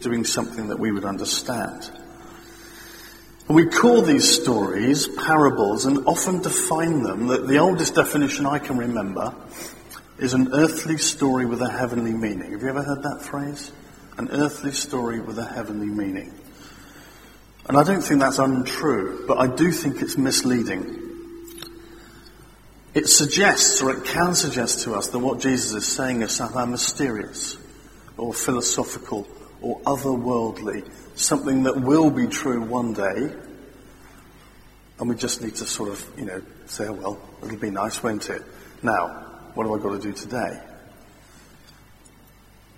doing 0.00 0.24
something 0.24 0.68
that 0.68 0.78
we 0.78 0.90
would 0.90 1.04
understand. 1.04 1.90
And 3.48 3.56
we 3.56 3.66
call 3.66 4.02
these 4.02 4.28
stories 4.30 5.08
parables 5.08 5.84
and 5.84 6.06
often 6.06 6.40
define 6.40 7.02
them. 7.02 7.26
That 7.26 7.46
the 7.46 7.58
oldest 7.58 7.94
definition 7.94 8.46
I 8.46 8.58
can 8.58 8.78
remember 8.78 9.34
is 10.18 10.32
an 10.32 10.54
earthly 10.54 10.96
story 10.98 11.44
with 11.44 11.60
a 11.60 11.68
heavenly 11.68 12.12
meaning. 12.12 12.52
Have 12.52 12.62
you 12.62 12.68
ever 12.68 12.82
heard 12.82 13.02
that 13.02 13.20
phrase? 13.22 13.72
An 14.16 14.30
earthly 14.30 14.72
story 14.72 15.20
with 15.20 15.38
a 15.38 15.44
heavenly 15.44 15.86
meaning. 15.86 16.32
And 17.66 17.76
I 17.76 17.84
don't 17.84 18.02
think 18.02 18.20
that's 18.20 18.38
untrue, 18.38 19.24
but 19.26 19.38
I 19.38 19.46
do 19.46 19.70
think 19.70 20.02
it's 20.02 20.18
misleading. 20.18 20.98
It 22.94 23.08
suggests, 23.08 23.80
or 23.80 23.90
it 23.92 24.04
can 24.04 24.34
suggest 24.34 24.82
to 24.84 24.94
us, 24.94 25.08
that 25.08 25.18
what 25.18 25.40
Jesus 25.40 25.72
is 25.72 25.86
saying 25.86 26.22
is 26.22 26.32
somehow 26.32 26.66
mysterious, 26.66 27.56
or 28.16 28.34
philosophical, 28.34 29.26
or 29.60 29.80
otherworldly, 29.80 30.90
something 31.14 31.62
that 31.62 31.80
will 31.80 32.10
be 32.10 32.26
true 32.26 32.60
one 32.62 32.92
day, 32.92 33.32
and 34.98 35.08
we 35.08 35.14
just 35.14 35.40
need 35.40 35.54
to 35.56 35.64
sort 35.64 35.88
of, 35.88 36.04
you 36.18 36.24
know, 36.24 36.42
say, 36.66 36.86
oh, 36.88 36.92
well, 36.92 37.18
it'll 37.44 37.56
be 37.56 37.70
nice, 37.70 38.02
won't 38.02 38.28
it? 38.28 38.42
Now, 38.82 39.06
what 39.54 39.66
have 39.66 39.80
I 39.80 39.82
got 39.82 40.00
to 40.00 40.00
do 40.00 40.12
today? 40.12 40.60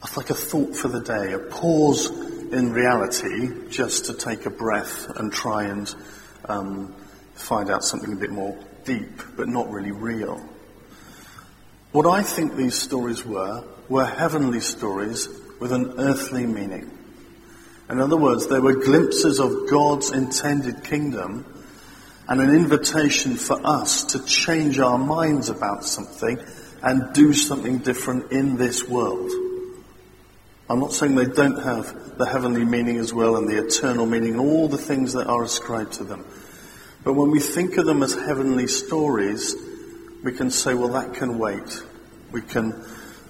It's 0.03 0.17
like 0.17 0.31
a 0.31 0.35
thought 0.35 0.77
for 0.77 0.89
the 0.89 1.01
day, 1.01 1.33
a 1.33 1.39
pause 1.39 2.11
in 2.55 2.73
reality 2.73 3.69
just 3.69 4.07
to 4.07 4.15
take 4.15 4.47
a 4.47 4.51
breath 4.51 5.11
and 5.17 5.33
try 5.33 5.65
and 5.65 5.95
um, 6.49 6.95
find 7.35 7.71
out 7.71 7.85
something 7.85 8.13
a 8.13 8.17
bit 8.17 8.31
more 8.31 8.57
deep, 8.85 9.23
but 9.37 9.49
not 9.49 9.71
really 9.71 9.91
real. 9.91 10.41
What 11.93 12.07
I 12.07 12.23
think 12.23 12.57
these 12.57 12.75
stories 12.75 13.25
were, 13.25 13.65
were 13.89 14.05
heavenly 14.05 14.61
stories 14.61 15.29
with 15.61 15.73
an 15.73 15.95
earthly 15.99 16.47
meaning. 16.47 16.91
In 17.91 18.01
other 18.01 18.17
words, 18.17 18.47
they 18.47 18.61
were 18.61 18.75
glimpses 18.75 19.39
of 19.41 19.69
God's 19.69 20.11
intended 20.11 20.85
kingdom 20.85 21.45
and 22.29 22.41
an 22.41 22.51
invitation 22.51 23.37
for 23.37 23.61
us 23.67 24.05
to 24.05 24.25
change 24.25 24.79
our 24.79 24.97
minds 24.97 25.51
about 25.51 25.85
something 25.85 26.39
and 26.83 27.13
do 27.13 27.33
something 27.33 27.79
different 27.79 28.33
in 28.33 28.57
this 28.57 28.89
world. 28.89 29.31
I'm 30.69 30.81
not 30.81 30.93
saying 30.93 31.15
they 31.15 31.27
don't 31.27 31.63
have 31.63 32.17
the 32.17 32.25
heavenly 32.25 32.65
meaning 32.65 32.97
as 32.97 33.13
well 33.13 33.37
and 33.37 33.47
the 33.47 33.65
eternal 33.65 34.07
meaning 34.07 34.33
and 34.33 34.41
all 34.41 34.69
the 34.69 34.79
things 34.79 35.13
that 35.13 35.27
are 35.27 35.43
ascribed 35.43 35.95
to 35.95 36.05
them. 36.05 36.25
But 37.03 37.13
when 37.13 37.31
we 37.31 37.39
think 37.39 37.77
of 37.77 37.85
them 37.85 38.03
as 38.03 38.15
heavenly 38.15 38.67
stories, 38.67 39.55
we 40.23 40.33
can 40.33 40.51
say, 40.51 40.73
well, 40.73 40.89
that 40.89 41.13
can 41.15 41.39
wait. 41.39 41.83
We 42.33 42.41
can 42.41 42.83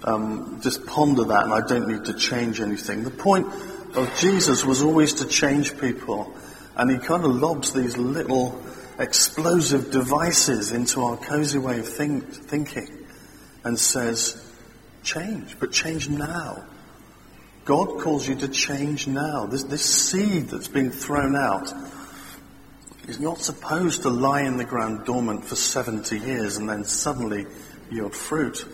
um, 0.05 0.61
just 0.63 0.85
ponder 0.85 1.25
that, 1.25 1.43
and 1.43 1.53
I 1.53 1.67
don't 1.67 1.89
need 1.89 2.05
to 2.05 2.13
change 2.13 2.61
anything. 2.61 3.03
The 3.03 3.11
point 3.11 3.47
of 3.95 4.15
Jesus 4.17 4.63
was 4.63 4.81
always 4.81 5.15
to 5.15 5.27
change 5.27 5.77
people, 5.77 6.33
and 6.77 6.89
he 6.89 6.97
kind 6.97 7.25
of 7.25 7.35
lobs 7.35 7.73
these 7.73 7.97
little 7.97 8.61
explosive 8.97 9.91
devices 9.91 10.71
into 10.71 11.01
our 11.01 11.17
cozy 11.17 11.59
way 11.59 11.79
of 11.79 11.89
think, 11.89 12.31
thinking 12.31 13.05
and 13.65 13.77
says, 13.77 14.41
change, 15.03 15.59
but 15.59 15.73
change 15.73 16.07
now. 16.07 16.63
God 17.65 17.99
calls 17.99 18.27
you 18.27 18.35
to 18.35 18.47
change 18.47 19.07
now. 19.07 19.47
This, 19.47 19.63
this 19.63 19.83
seed 19.83 20.49
that's 20.49 20.67
been 20.67 20.91
thrown 20.91 21.35
out 21.35 21.73
is 23.07 23.19
not 23.19 23.39
supposed 23.39 24.03
to 24.03 24.09
lie 24.09 24.41
in 24.41 24.57
the 24.57 24.63
ground 24.63 25.05
dormant 25.05 25.45
for 25.45 25.55
70 25.55 26.17
years 26.19 26.57
and 26.57 26.69
then 26.69 26.83
suddenly 26.83 27.47
yield 27.91 28.15
fruit. 28.15 28.65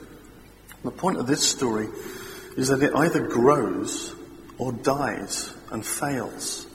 The 0.83 0.91
point 0.91 1.17
of 1.17 1.27
this 1.27 1.47
story 1.49 1.87
is 2.57 2.67
that 2.67 2.83
it 2.83 2.93
either 2.93 3.27
grows 3.27 4.13
or 4.57 4.73
dies 4.73 5.53
and 5.71 5.85
fails. 5.85 6.67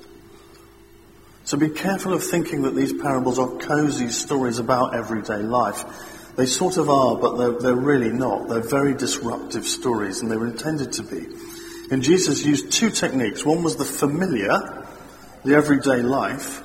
So 1.44 1.58
be 1.58 1.68
careful 1.68 2.14
of 2.14 2.25
thinking 2.25 2.62
that 2.62 2.75
these 2.75 2.94
parables 2.94 3.38
are 3.38 3.58
cozy 3.58 4.08
stories 4.08 4.58
about 4.58 4.94
everyday 4.94 5.42
life. 5.42 5.85
They 6.35 6.46
sort 6.46 6.78
of 6.78 6.88
are, 6.88 7.16
but 7.16 7.37
they're, 7.37 7.58
they're 7.61 7.75
really 7.75 8.11
not. 8.11 8.49
They're 8.49 8.61
very 8.61 8.94
disruptive 8.94 9.66
stories, 9.66 10.20
and 10.20 10.30
they 10.30 10.37
were 10.37 10.49
intended 10.49 10.94
to 10.94 11.02
be. 11.02 11.26
And 11.90 12.02
Jesus 12.02 12.45
used 12.45 12.73
two 12.73 12.90
techniques. 12.90 13.45
One 13.45 13.62
was 13.62 13.76
the 13.76 13.85
familiar, 13.85 14.87
the 15.45 15.55
everyday 15.55 16.02
life, 16.02 16.62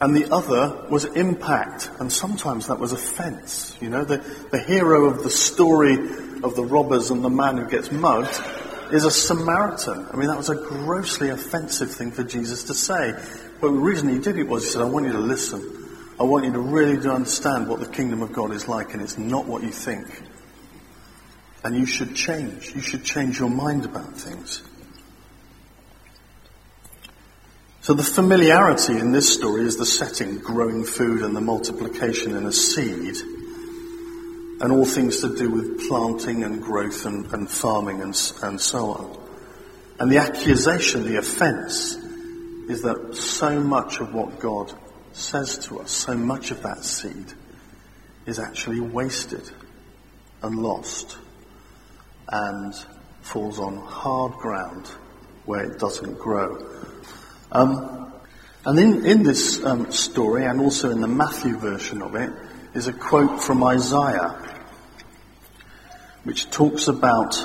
and 0.00 0.16
the 0.16 0.32
other 0.34 0.88
was 0.90 1.04
impact, 1.04 1.88
and 2.00 2.12
sometimes 2.12 2.66
that 2.66 2.80
was 2.80 2.90
offense. 2.90 3.76
You 3.80 3.88
know, 3.88 4.04
the, 4.04 4.18
the 4.50 4.58
hero 4.58 5.04
of 5.04 5.22
the 5.22 5.30
story 5.30 5.94
of 6.42 6.56
the 6.56 6.64
robbers 6.64 7.10
and 7.10 7.24
the 7.24 7.30
man 7.30 7.56
who 7.56 7.68
gets 7.68 7.92
mugged 7.92 8.36
is 8.92 9.04
a 9.04 9.12
Samaritan. 9.12 10.08
I 10.12 10.16
mean, 10.16 10.26
that 10.26 10.36
was 10.36 10.50
a 10.50 10.56
grossly 10.56 11.30
offensive 11.30 11.92
thing 11.92 12.10
for 12.10 12.24
Jesus 12.24 12.64
to 12.64 12.74
say. 12.74 13.12
But 13.60 13.68
the 13.68 13.78
reason 13.78 14.08
he 14.08 14.18
did 14.18 14.38
it 14.38 14.48
was 14.48 14.64
he 14.64 14.70
said, 14.70 14.82
I 14.82 14.86
want 14.86 15.06
you 15.06 15.12
to 15.12 15.20
listen. 15.20 15.62
I 16.18 16.24
want 16.24 16.44
you 16.44 16.52
to 16.52 16.58
really 16.58 17.00
to 17.00 17.12
understand 17.12 17.68
what 17.68 17.78
the 17.78 17.86
kingdom 17.86 18.22
of 18.22 18.32
God 18.32 18.52
is 18.52 18.66
like, 18.66 18.94
and 18.94 19.02
it's 19.02 19.18
not 19.18 19.46
what 19.46 19.62
you 19.62 19.70
think. 19.70 20.06
And 21.64 21.76
you 21.76 21.86
should 21.86 22.14
change. 22.16 22.74
You 22.74 22.80
should 22.80 23.04
change 23.04 23.38
your 23.38 23.50
mind 23.50 23.84
about 23.84 24.14
things. 24.14 24.62
So 27.82 27.94
the 27.94 28.04
familiarity 28.04 28.96
in 28.96 29.10
this 29.10 29.32
story 29.32 29.64
is 29.64 29.76
the 29.76 29.86
setting, 29.86 30.38
growing 30.38 30.84
food 30.84 31.22
and 31.22 31.34
the 31.34 31.40
multiplication 31.40 32.36
in 32.36 32.46
a 32.46 32.52
seed, 32.52 33.16
and 34.60 34.70
all 34.70 34.84
things 34.84 35.20
to 35.22 35.36
do 35.36 35.50
with 35.50 35.88
planting 35.88 36.44
and 36.44 36.62
growth 36.62 37.06
and, 37.06 37.26
and 37.32 37.50
farming 37.50 38.00
and, 38.00 38.14
and 38.42 38.60
so 38.60 38.92
on. 38.92 39.18
And 39.98 40.12
the 40.12 40.18
accusation, 40.18 41.04
the 41.04 41.16
offense, 41.16 41.96
is 42.68 42.82
that 42.82 43.16
so 43.16 43.58
much 43.58 43.98
of 43.98 44.14
what 44.14 44.38
God 44.38 44.72
says 45.12 45.58
to 45.66 45.80
us, 45.80 45.90
so 45.90 46.14
much 46.14 46.52
of 46.52 46.62
that 46.62 46.84
seed, 46.84 47.32
is 48.26 48.38
actually 48.38 48.78
wasted 48.78 49.42
and 50.42 50.56
lost 50.56 51.18
and 52.32 52.74
falls 53.20 53.58
on 53.58 53.76
hard 53.76 54.32
ground 54.32 54.88
where 55.44 55.64
it 55.64 55.78
doesn't 55.78 56.18
grow. 56.18 56.66
Um, 57.52 58.12
and 58.64 58.78
in, 58.78 59.06
in 59.06 59.22
this 59.22 59.62
um, 59.64 59.92
story, 59.92 60.46
and 60.46 60.60
also 60.60 60.90
in 60.90 61.00
the 61.00 61.08
Matthew 61.08 61.56
version 61.56 62.00
of 62.00 62.14
it, 62.14 62.32
is 62.74 62.88
a 62.88 62.92
quote 62.92 63.42
from 63.42 63.62
Isaiah, 63.62 64.56
which 66.24 66.50
talks 66.50 66.88
about 66.88 67.36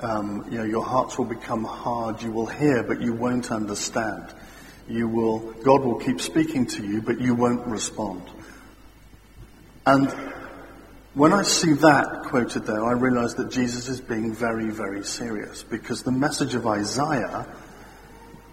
um, 0.00 0.46
you 0.50 0.58
know, 0.58 0.64
your 0.64 0.84
hearts 0.84 1.16
will 1.16 1.24
become 1.24 1.64
hard. 1.64 2.22
You 2.22 2.30
will 2.30 2.46
hear, 2.46 2.82
but 2.82 3.00
you 3.00 3.14
won't 3.14 3.50
understand. 3.50 4.34
You 4.88 5.08
will, 5.08 5.38
God 5.38 5.82
will 5.82 5.98
keep 5.98 6.20
speaking 6.20 6.66
to 6.66 6.86
you, 6.86 7.00
but 7.00 7.20
you 7.20 7.34
won't 7.34 7.66
respond. 7.66 8.22
And 9.86 10.12
when 11.16 11.32
I 11.32 11.44
see 11.44 11.72
that 11.72 12.24
quoted 12.24 12.66
there, 12.66 12.84
I 12.84 12.92
realize 12.92 13.36
that 13.36 13.50
Jesus 13.50 13.88
is 13.88 14.02
being 14.02 14.34
very, 14.34 14.68
very 14.68 15.02
serious 15.02 15.62
because 15.62 16.02
the 16.02 16.12
message 16.12 16.54
of 16.54 16.66
Isaiah 16.66 17.46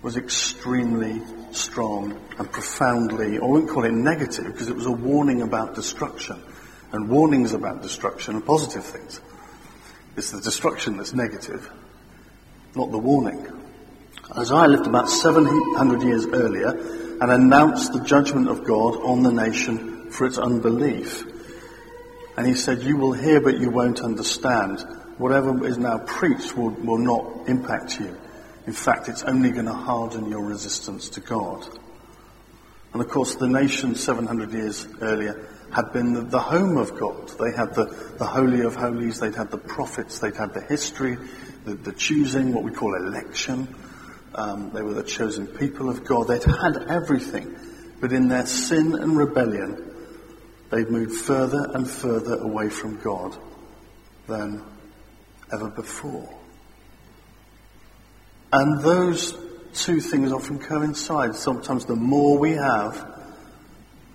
was 0.01 0.15
extremely 0.15 1.21
strong 1.51 2.17
and 2.39 2.49
profoundly, 2.49 3.37
I 3.37 3.45
wouldn't 3.45 3.69
call 3.69 3.83
it 3.83 3.91
negative 3.91 4.45
because 4.45 4.69
it 4.69 4.75
was 4.77 4.85
a 4.85 4.91
warning 4.91 5.41
about 5.41 5.75
destruction. 5.75 6.41
And 6.93 7.09
warnings 7.09 7.53
about 7.53 7.81
destruction 7.81 8.37
are 8.37 8.41
positive 8.41 8.85
things. 8.85 9.19
It's 10.15 10.31
the 10.31 10.39
destruction 10.39 10.95
that's 10.95 11.13
negative, 11.13 11.69
not 12.77 12.91
the 12.91 12.97
warning. 12.97 13.45
Isaiah 14.37 14.69
lived 14.69 14.87
about 14.87 15.09
700 15.09 16.01
years 16.01 16.25
earlier 16.27 16.69
and 17.19 17.29
announced 17.29 17.91
the 17.91 18.05
judgment 18.05 18.47
of 18.47 18.63
God 18.63 18.95
on 19.03 19.21
the 19.21 19.33
nation 19.33 20.11
for 20.11 20.25
its 20.25 20.37
unbelief. 20.37 21.25
And 22.37 22.47
he 22.47 22.55
said, 22.55 22.81
You 22.81 22.97
will 22.97 23.13
hear, 23.13 23.41
but 23.41 23.59
you 23.59 23.69
won't 23.69 24.01
understand. 24.01 24.83
Whatever 25.17 25.65
is 25.65 25.77
now 25.77 25.99
preached 25.99 26.57
will, 26.57 26.71
will 26.71 26.97
not 26.97 27.47
impact 27.47 27.99
you. 27.99 28.17
In 28.65 28.73
fact, 28.73 29.09
it's 29.09 29.23
only 29.23 29.51
going 29.51 29.65
to 29.65 29.73
harden 29.73 30.29
your 30.29 30.43
resistance 30.43 31.09
to 31.09 31.19
God. 31.19 31.67
And 32.93 33.01
of 33.01 33.09
course, 33.09 33.35
the 33.35 33.47
nation 33.47 33.95
700 33.95 34.51
years 34.51 34.87
earlier 35.01 35.49
had 35.71 35.91
been 35.91 36.13
the, 36.13 36.21
the 36.21 36.39
home 36.39 36.77
of 36.77 36.97
God. 36.97 37.29
They 37.39 37.51
had 37.55 37.73
the, 37.73 37.85
the 38.17 38.25
Holy 38.25 38.61
of 38.61 38.75
Holies, 38.75 39.19
they'd 39.19 39.35
had 39.35 39.49
the 39.49 39.57
prophets, 39.57 40.19
they'd 40.19 40.35
had 40.35 40.53
the 40.53 40.61
history, 40.61 41.17
the, 41.65 41.73
the 41.73 41.91
choosing, 41.91 42.53
what 42.53 42.63
we 42.63 42.71
call 42.71 42.95
election. 42.95 43.75
Um, 44.35 44.71
they 44.71 44.81
were 44.81 44.93
the 44.93 45.03
chosen 45.03 45.47
people 45.47 45.89
of 45.89 46.05
God. 46.05 46.27
They'd 46.27 46.43
had 46.43 46.85
everything. 46.89 47.55
But 47.99 48.11
in 48.11 48.27
their 48.27 48.45
sin 48.45 48.93
and 48.95 49.17
rebellion, 49.17 49.92
they'd 50.73 50.89
moved 50.89 51.13
further 51.13 51.69
and 51.73 51.87
further 51.87 52.35
away 52.37 52.67
from 52.67 52.99
God 53.01 53.37
than 54.27 54.63
ever 55.51 55.69
before. 55.69 56.27
And 58.51 58.81
those 58.81 59.35
two 59.73 59.99
things 59.99 60.31
often 60.31 60.57
coincide. 60.57 61.35
Sometimes 61.35 61.85
the 61.85 61.95
more 61.95 62.39
we 62.39 62.53
have, 62.53 63.07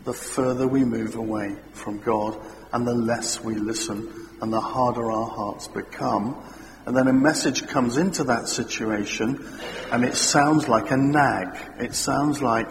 the 0.04 0.12
further 0.12 0.66
we 0.66 0.84
move 0.84 1.14
away 1.14 1.56
from 1.74 2.00
God 2.00 2.40
and 2.72 2.86
the 2.86 2.94
less 2.94 3.42
we 3.42 3.54
listen 3.54 4.28
and 4.40 4.52
the 4.52 4.60
harder 4.60 5.10
our 5.10 5.28
hearts 5.28 5.68
become. 5.68 6.42
And 6.86 6.96
then 6.96 7.06
a 7.06 7.12
message 7.12 7.68
comes 7.68 7.98
into 7.98 8.24
that 8.24 8.48
situation 8.48 9.46
and 9.92 10.04
it 10.04 10.16
sounds 10.16 10.68
like 10.68 10.90
a 10.90 10.96
nag. 10.96 11.56
It 11.78 11.94
sounds 11.94 12.42
like, 12.42 12.70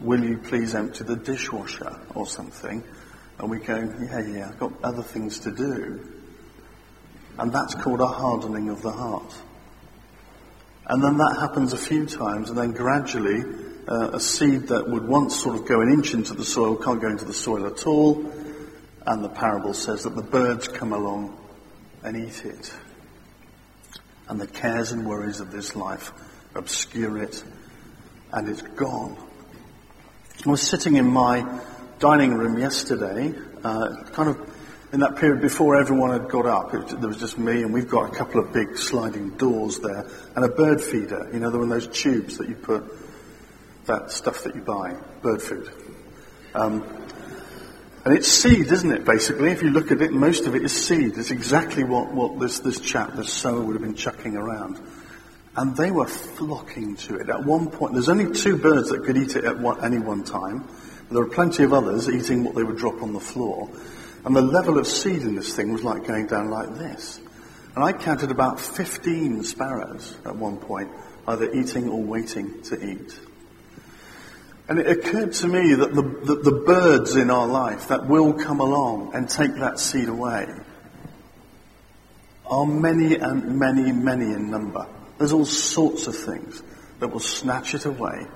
will 0.00 0.22
you 0.22 0.36
please 0.38 0.74
empty 0.74 1.04
the 1.04 1.16
dishwasher 1.16 1.98
or 2.14 2.26
something? 2.26 2.84
And 3.38 3.50
we 3.50 3.58
go, 3.58 3.76
yeah, 4.00 4.20
yeah, 4.20 4.48
I've 4.48 4.58
got 4.58 4.72
other 4.82 5.02
things 5.02 5.40
to 5.40 5.50
do. 5.50 6.12
And 7.38 7.52
that's 7.52 7.74
called 7.74 8.00
a 8.00 8.06
hardening 8.06 8.70
of 8.70 8.82
the 8.82 8.92
heart. 8.92 9.34
And 10.86 11.02
then 11.02 11.18
that 11.18 11.36
happens 11.38 11.72
a 11.72 11.76
few 11.76 12.06
times 12.06 12.48
and 12.48 12.56
then 12.56 12.72
gradually 12.72 13.42
uh, 13.88 14.10
a 14.12 14.20
seed 14.20 14.68
that 14.68 14.88
would 14.88 15.06
once 15.06 15.40
sort 15.40 15.56
of 15.56 15.66
go 15.66 15.80
an 15.80 15.90
inch 15.90 16.14
into 16.14 16.34
the 16.34 16.44
soil 16.44 16.76
can't 16.76 17.00
go 17.00 17.08
into 17.08 17.24
the 17.24 17.34
soil 17.34 17.66
at 17.66 17.86
all. 17.86 18.32
And 19.04 19.22
the 19.22 19.28
parable 19.28 19.74
says 19.74 20.04
that 20.04 20.16
the 20.16 20.22
birds 20.22 20.68
come 20.68 20.92
along 20.92 21.36
and 22.02 22.16
eat 22.16 22.44
it. 22.44 22.72
And 24.28 24.40
the 24.40 24.46
cares 24.46 24.92
and 24.92 25.06
worries 25.06 25.40
of 25.40 25.52
this 25.52 25.76
life 25.76 26.12
obscure 26.56 27.18
it, 27.18 27.42
and 28.32 28.48
it's 28.48 28.62
gone. 28.62 29.16
I 30.44 30.50
was 30.50 30.62
sitting 30.62 30.96
in 30.96 31.06
my 31.06 31.40
dining 31.98 32.34
room 32.34 32.58
yesterday, 32.58 33.34
uh, 33.64 34.02
kind 34.12 34.30
of 34.30 34.54
in 34.92 35.00
that 35.00 35.16
period 35.16 35.40
before 35.40 35.76
everyone 35.76 36.12
had 36.12 36.28
got 36.28 36.46
up. 36.46 36.74
It, 36.74 37.00
there 37.00 37.08
was 37.08 37.18
just 37.18 37.38
me, 37.38 37.62
and 37.62 37.72
we've 37.72 37.88
got 37.88 38.12
a 38.12 38.14
couple 38.14 38.40
of 38.40 38.52
big 38.52 38.76
sliding 38.76 39.30
doors 39.30 39.78
there, 39.80 40.06
and 40.34 40.44
a 40.44 40.48
bird 40.48 40.80
feeder. 40.80 41.28
You 41.32 41.40
know, 41.40 41.50
there 41.50 41.60
were 41.60 41.66
those 41.66 41.88
tubes 41.88 42.38
that 42.38 42.48
you 42.48 42.54
put 42.54 42.84
that 43.86 44.10
stuff 44.10 44.44
that 44.44 44.54
you 44.54 44.60
buy, 44.60 44.96
bird 45.22 45.42
food. 45.42 45.70
Um, 46.54 46.82
and 48.04 48.14
it's 48.14 48.28
seed, 48.28 48.70
isn't 48.70 48.92
it, 48.92 49.04
basically? 49.04 49.50
If 49.50 49.62
you 49.62 49.70
look 49.70 49.90
at 49.90 50.00
it, 50.00 50.12
most 50.12 50.46
of 50.46 50.54
it 50.54 50.62
is 50.62 50.72
seed. 50.72 51.18
It's 51.18 51.32
exactly 51.32 51.82
what, 51.82 52.12
what 52.12 52.38
this, 52.38 52.60
this 52.60 52.78
chap, 52.78 53.14
this 53.14 53.32
sower, 53.32 53.60
would 53.60 53.74
have 53.74 53.82
been 53.82 53.96
chucking 53.96 54.36
around. 54.36 54.80
And 55.56 55.76
they 55.76 55.90
were 55.90 56.06
flocking 56.06 56.96
to 56.96 57.16
it. 57.16 57.28
At 57.28 57.44
one 57.44 57.68
point, 57.68 57.94
there's 57.94 58.08
only 58.08 58.32
two 58.32 58.58
birds 58.58 58.90
that 58.90 59.04
could 59.04 59.16
eat 59.16 59.34
it 59.34 59.44
at 59.44 59.58
one, 59.58 59.84
any 59.84 59.98
one 59.98 60.22
time. 60.22 60.68
There 61.10 61.22
were 61.22 61.30
plenty 61.30 61.62
of 61.62 61.72
others 61.72 62.08
eating 62.08 62.42
what 62.42 62.54
they 62.54 62.62
would 62.62 62.76
drop 62.76 63.02
on 63.02 63.12
the 63.12 63.20
floor. 63.20 63.70
And 64.24 64.34
the 64.34 64.42
level 64.42 64.78
of 64.78 64.86
seed 64.86 65.22
in 65.22 65.36
this 65.36 65.54
thing 65.54 65.72
was 65.72 65.84
like 65.84 66.06
going 66.06 66.26
down 66.26 66.50
like 66.50 66.76
this. 66.76 67.20
And 67.76 67.84
I 67.84 67.92
counted 67.92 68.30
about 68.30 68.58
15 68.58 69.44
sparrows 69.44 70.16
at 70.24 70.34
one 70.34 70.56
point, 70.56 70.90
either 71.28 71.52
eating 71.52 71.88
or 71.88 72.02
waiting 72.02 72.62
to 72.62 72.84
eat. 72.84 73.18
And 74.68 74.80
it 74.80 74.88
occurred 74.88 75.32
to 75.34 75.46
me 75.46 75.74
that 75.74 75.94
the, 75.94 76.02
the, 76.02 76.34
the, 76.50 76.62
birds 76.66 77.14
in 77.14 77.30
our 77.30 77.46
life 77.46 77.88
that 77.88 78.08
will 78.08 78.32
come 78.32 78.58
along 78.58 79.14
and 79.14 79.28
take 79.28 79.54
that 79.56 79.78
seed 79.78 80.08
away 80.08 80.48
are 82.46 82.66
many 82.66 83.14
and 83.14 83.60
many, 83.60 83.92
many 83.92 84.32
in 84.32 84.50
number. 84.50 84.88
There's 85.18 85.32
all 85.32 85.44
sorts 85.44 86.08
of 86.08 86.16
things 86.16 86.62
that 86.98 87.08
will 87.08 87.20
snatch 87.20 87.74
it 87.74 87.84
away 87.84 88.26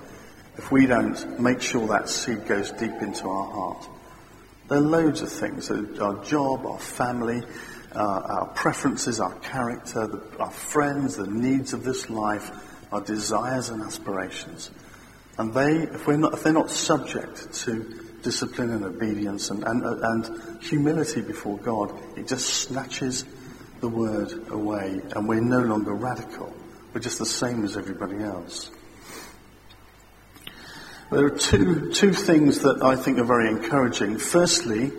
if 0.57 0.71
we 0.71 0.85
don't 0.85 1.39
make 1.39 1.61
sure 1.61 1.87
that 1.87 2.09
seed 2.09 2.45
goes 2.47 2.71
deep 2.71 3.01
into 3.01 3.27
our 3.27 3.51
heart. 3.51 3.87
There 4.67 4.77
are 4.77 4.81
loads 4.81 5.21
of 5.21 5.31
things. 5.31 5.69
Our 5.69 6.23
job, 6.23 6.65
our 6.65 6.79
family, 6.79 7.41
uh, 7.93 7.99
our 7.99 8.47
preferences, 8.47 9.19
our 9.19 9.33
character, 9.39 10.07
the, 10.07 10.21
our 10.39 10.51
friends, 10.51 11.17
the 11.17 11.27
needs 11.27 11.73
of 11.73 11.83
this 11.83 12.09
life, 12.09 12.51
our 12.91 13.01
desires 13.01 13.69
and 13.69 13.81
aspirations. 13.83 14.71
And 15.37 15.53
they, 15.53 15.83
if, 15.83 16.07
we're 16.07 16.17
not, 16.17 16.33
if 16.33 16.43
they're 16.43 16.53
not 16.53 16.69
subject 16.69 17.53
to 17.65 17.83
discipline 18.21 18.71
and 18.71 18.85
obedience 18.85 19.49
and, 19.49 19.63
and, 19.63 19.83
and 19.83 20.63
humility 20.63 21.21
before 21.21 21.57
God, 21.57 21.91
it 22.17 22.27
just 22.27 22.47
snatches 22.47 23.25
the 23.79 23.89
word 23.89 24.31
away 24.51 25.01
and 25.15 25.27
we're 25.27 25.41
no 25.41 25.59
longer 25.59 25.93
radical. 25.93 26.53
We're 26.93 27.01
just 27.01 27.19
the 27.19 27.25
same 27.25 27.63
as 27.63 27.77
everybody 27.77 28.17
else. 28.17 28.69
There 31.11 31.25
are 31.25 31.29
two, 31.29 31.91
two 31.91 32.13
things 32.13 32.61
that 32.61 32.81
I 32.81 32.95
think 32.95 33.19
are 33.19 33.25
very 33.25 33.49
encouraging. 33.49 34.17
Firstly, 34.17 34.93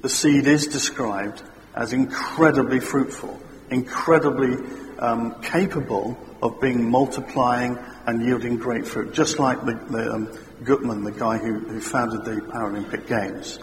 the 0.00 0.08
seed 0.08 0.48
is 0.48 0.66
described 0.66 1.40
as 1.72 1.92
incredibly 1.92 2.80
fruitful, 2.80 3.40
incredibly 3.70 4.56
um, 4.98 5.40
capable 5.40 6.18
of 6.42 6.60
being 6.60 6.90
multiplying 6.90 7.78
and 8.08 8.24
yielding 8.24 8.56
great 8.56 8.88
fruit, 8.88 9.14
just 9.14 9.38
like 9.38 9.64
the, 9.64 9.74
the 9.88 10.12
um, 10.12 10.26
Guttmann, 10.64 11.04
the 11.04 11.12
guy 11.12 11.38
who, 11.38 11.60
who 11.60 11.80
founded 11.80 12.24
the 12.24 12.40
Paralympic 12.40 13.06
Games. 13.06 13.60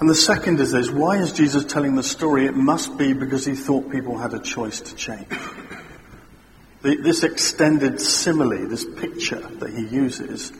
And 0.00 0.10
the 0.10 0.16
second 0.16 0.58
is 0.58 0.72
this 0.72 0.90
why 0.90 1.18
is 1.18 1.32
Jesus 1.32 1.64
telling 1.64 1.94
the 1.94 2.02
story? 2.02 2.46
It 2.46 2.56
must 2.56 2.98
be 2.98 3.12
because 3.12 3.46
he 3.46 3.54
thought 3.54 3.92
people 3.92 4.18
had 4.18 4.34
a 4.34 4.40
choice 4.40 4.80
to 4.80 4.96
change. 4.96 5.28
This 6.82 7.22
extended 7.22 8.00
simile, 8.00 8.68
this 8.68 8.84
picture 8.84 9.40
that 9.40 9.70
he 9.70 9.86
uses, 9.86 10.52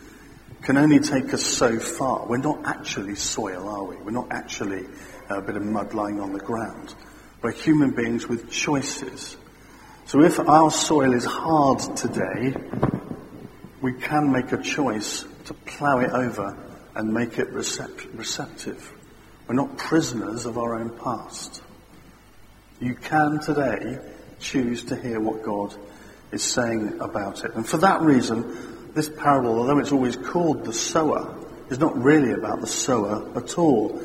can 0.63 0.77
only 0.77 1.01
take 1.01 1.35
us 1.35 1.43
so 1.43 1.81
far. 1.81 2.27
We're 2.27 2.37
not 2.37 2.65
actually 2.65 3.17
soil, 3.17 3.69
are 3.69 3.83
we? 3.83 3.97
We're 3.97 4.13
not 4.13 4.31
actually 4.31 4.87
uh, 5.29 5.39
a 5.39 5.43
bit 5.43 5.57
of 5.57 5.65
mud 5.65 5.95
lying 5.95 6.21
on 6.21 6.33
the 6.33 6.39
ground. 6.39 6.95
We're 7.43 7.51
human 7.51 7.91
beings 7.91 8.29
with 8.29 8.49
choices. 8.49 9.37
So 10.05 10.23
if 10.23 10.39
our 10.39 10.71
soil 10.71 11.13
is 11.13 11.25
hard 11.25 11.81
today, 11.97 12.55
we 13.81 13.95
can 13.95 14.31
make 14.31 14.53
a 14.53 14.63
choice 14.63 15.25
to 15.47 15.55
plough 15.55 15.99
it 15.99 16.11
over 16.11 16.57
and 16.95 17.13
make 17.13 17.41
it 17.41 17.49
receptive. 17.51 18.93
We're 19.49 19.57
not 19.57 19.77
prisoners 19.77 20.47
of 20.47 20.57
our 20.57 20.75
own 20.75 20.91
past. 20.99 21.61
You 22.79 22.95
can 22.95 23.41
today 23.41 23.99
choose 24.39 24.85
to 24.85 24.97
hear 24.97 25.19
what 25.19 25.43
God 25.43 25.75
is 26.33 26.43
saying 26.43 26.99
about 27.01 27.45
it. 27.45 27.55
And 27.55 27.69
for 27.69 27.77
that 27.79 28.01
reason, 28.01 28.93
this 28.95 29.09
parable, 29.09 29.59
although 29.59 29.79
it's 29.79 29.93
always 29.93 30.17
called 30.17 30.65
the 30.65 30.73
sower, 30.73 31.39
is 31.71 31.79
not 31.79 31.97
really 31.97 32.33
about 32.33 32.61
the 32.61 32.67
sower 32.67 33.37
at 33.37 33.59
all. 33.59 34.01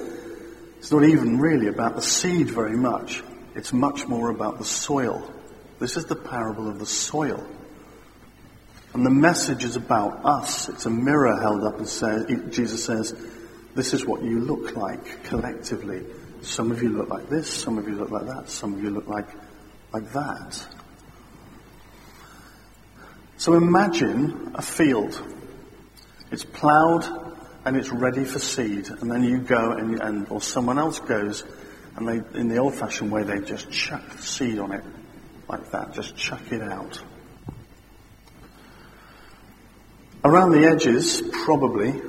It's 0.77 0.91
not 0.91 1.03
even 1.03 1.39
really 1.39 1.67
about 1.67 1.95
the 1.95 2.01
seed 2.01 2.49
very 2.49 2.77
much. 2.77 3.23
It's 3.55 3.73
much 3.73 4.07
more 4.07 4.29
about 4.29 4.59
the 4.59 4.65
soil 4.65 5.33
this 5.79 5.95
is 5.95 6.05
the 6.05 6.15
parable 6.15 6.67
of 6.67 6.79
the 6.79 6.85
soil. 6.85 7.45
And 8.93 9.05
the 9.05 9.11
message 9.11 9.63
is 9.63 9.75
about 9.75 10.25
us. 10.25 10.69
It's 10.69 10.85
a 10.85 10.89
mirror 10.89 11.39
held 11.39 11.63
up 11.63 11.77
and 11.77 11.87
says, 11.87 12.25
Jesus 12.49 12.83
says, 12.83 13.15
this 13.75 13.93
is 13.93 14.05
what 14.05 14.23
you 14.23 14.39
look 14.39 14.75
like 14.75 15.23
collectively. 15.25 16.03
Some 16.41 16.71
of 16.71 16.81
you 16.81 16.89
look 16.89 17.09
like 17.09 17.29
this, 17.29 17.47
some 17.47 17.77
of 17.77 17.87
you 17.87 17.95
look 17.95 18.09
like 18.09 18.25
that, 18.25 18.49
some 18.49 18.73
of 18.73 18.83
you 18.83 18.89
look 18.89 19.07
like 19.07 19.27
like 19.93 20.11
that. 20.13 20.67
So 23.37 23.53
imagine 23.53 24.51
a 24.55 24.61
field. 24.61 25.21
It's 26.31 26.43
ploughed 26.43 27.05
and 27.65 27.77
it's 27.77 27.89
ready 27.89 28.23
for 28.23 28.39
seed, 28.39 28.89
and 28.89 29.11
then 29.11 29.23
you 29.23 29.39
go 29.39 29.71
and, 29.71 30.01
and 30.01 30.27
or 30.29 30.41
someone 30.41 30.79
else 30.79 30.99
goes, 30.99 31.43
and 31.95 32.07
they, 32.07 32.39
in 32.39 32.47
the 32.47 32.57
old-fashioned 32.57 33.11
way, 33.11 33.23
they 33.23 33.39
just 33.41 33.69
chuck 33.69 34.01
the 34.09 34.21
seed 34.21 34.57
on 34.57 34.71
it 34.71 34.83
like 35.49 35.69
that, 35.71 35.93
just 35.93 36.15
chuck 36.15 36.51
it 36.51 36.61
out. 36.61 37.01
Around 40.23 40.51
the 40.53 40.65
edges, 40.65 41.21
probably, 41.31 42.01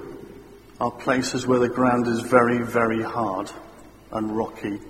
are 0.81 0.91
places 0.91 1.47
where 1.47 1.59
the 1.59 1.69
ground 1.69 2.07
is 2.07 2.21
very, 2.21 2.63
very 2.63 3.03
hard 3.03 3.51
and 4.13 4.37
rocky. 4.37 4.81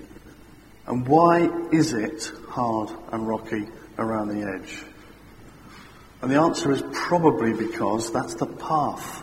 And 0.87 1.07
why 1.09 1.49
is 1.73 1.93
it 1.93 2.31
hard 2.49 2.91
and 3.11 3.27
rocky 3.27 3.69
around 3.99 4.29
the 4.29 4.47
edge? 4.47 4.85
And 6.21 6.31
the 6.31 6.37
answer 6.37 6.73
is 6.73 6.83
probably 6.93 7.53
because 7.53 8.13
that's 8.13 8.35
the 8.35 8.47
path. 8.47 9.23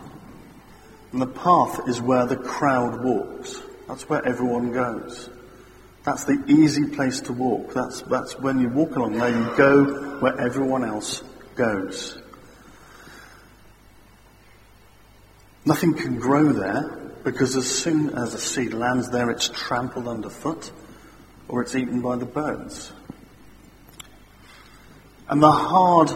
And 1.12 1.20
the 1.20 1.26
path 1.26 1.88
is 1.88 2.00
where 2.00 2.26
the 2.26 2.36
crowd 2.36 3.04
walks. 3.04 3.60
That's 3.86 4.08
where 4.08 4.26
everyone 4.26 4.72
goes. 4.72 5.30
That's 6.04 6.24
the 6.24 6.42
easy 6.46 6.86
place 6.86 7.20
to 7.22 7.32
walk. 7.32 7.74
That's, 7.74 8.02
that's 8.02 8.38
when 8.38 8.60
you 8.60 8.68
walk 8.68 8.96
along 8.96 9.18
there, 9.18 9.28
you 9.28 9.56
go 9.56 10.18
where 10.20 10.40
everyone 10.40 10.84
else 10.84 11.22
goes. 11.54 12.16
Nothing 15.64 15.94
can 15.94 16.18
grow 16.18 16.52
there 16.52 17.12
because 17.24 17.56
as 17.56 17.68
soon 17.68 18.10
as 18.10 18.34
a 18.34 18.38
seed 18.38 18.72
lands 18.72 19.10
there, 19.10 19.30
it's 19.30 19.48
trampled 19.48 20.06
underfoot 20.06 20.70
or 21.48 21.60
it's 21.62 21.74
eaten 21.74 22.00
by 22.00 22.14
the 22.14 22.24
birds. 22.24 22.92
And 25.28 25.42
the 25.42 25.50
hard, 25.50 26.10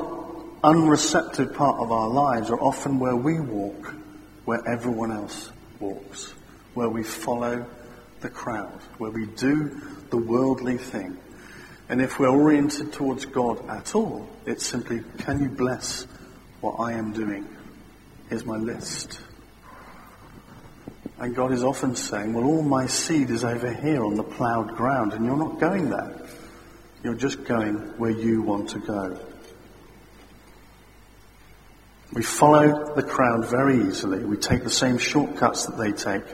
unreceptive 0.62 1.54
part 1.54 1.78
of 1.78 1.92
our 1.92 2.08
lives 2.08 2.50
are 2.50 2.60
often 2.60 2.98
where 2.98 3.16
we 3.16 3.40
walk, 3.40 3.94
where 4.44 4.60
everyone 4.68 5.12
else 5.12 5.50
walks, 5.78 6.34
where 6.74 6.88
we 6.88 7.02
follow 7.02 7.66
the 8.20 8.28
crowd, 8.28 8.80
where 8.98 9.10
we 9.10 9.26
do 9.26 9.80
the 10.10 10.16
worldly 10.16 10.76
thing. 10.76 11.16
And 11.88 12.00
if 12.00 12.18
we're 12.18 12.28
oriented 12.28 12.92
towards 12.92 13.24
God 13.26 13.68
at 13.68 13.94
all, 13.94 14.28
it's 14.46 14.64
simply, 14.64 15.02
can 15.18 15.40
you 15.42 15.48
bless 15.48 16.06
what 16.60 16.76
I 16.78 16.92
am 16.92 17.12
doing? 17.12 17.48
Here's 18.28 18.44
my 18.44 18.56
list. 18.56 19.20
And 21.18 21.34
God 21.34 21.52
is 21.52 21.64
often 21.64 21.96
saying, 21.96 22.32
well, 22.32 22.44
all 22.44 22.62
my 22.62 22.86
seed 22.86 23.30
is 23.30 23.44
over 23.44 23.72
here 23.72 24.04
on 24.04 24.14
the 24.14 24.22
ploughed 24.22 24.74
ground, 24.76 25.12
and 25.12 25.24
you're 25.24 25.36
not 25.36 25.58
going 25.58 25.90
there. 25.90 26.14
You're 27.02 27.14
just 27.14 27.44
going 27.44 27.74
where 27.98 28.10
you 28.10 28.42
want 28.42 28.70
to 28.70 28.78
go. 28.78 29.18
We 32.12 32.22
follow 32.22 32.94
the 32.94 33.02
crowd 33.02 33.46
very 33.48 33.86
easily. 33.88 34.24
We 34.24 34.36
take 34.36 34.64
the 34.64 34.70
same 34.70 34.98
shortcuts 34.98 35.66
that 35.66 35.78
they 35.78 35.92
take. 35.92 36.24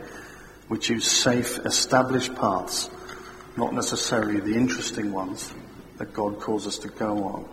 We 0.68 0.78
choose 0.78 1.10
safe, 1.10 1.58
established 1.58 2.34
paths, 2.34 2.90
not 3.56 3.74
necessarily 3.74 4.40
the 4.40 4.54
interesting 4.54 5.12
ones 5.12 5.52
that 5.98 6.12
God 6.12 6.40
calls 6.40 6.66
us 6.66 6.78
to 6.78 6.88
go 6.88 7.24
on. 7.24 7.48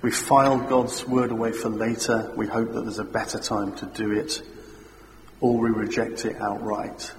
We 0.00 0.10
file 0.10 0.58
God's 0.58 1.06
word 1.06 1.30
away 1.30 1.52
for 1.52 1.68
later. 1.68 2.32
We 2.36 2.46
hope 2.46 2.72
that 2.72 2.82
there's 2.82 2.98
a 2.98 3.04
better 3.04 3.38
time 3.38 3.74
to 3.76 3.86
do 3.86 4.12
it 4.12 4.42
or 5.42 5.58
we 5.58 5.70
reject 5.70 6.24
it 6.24 6.40
outright, 6.40 7.12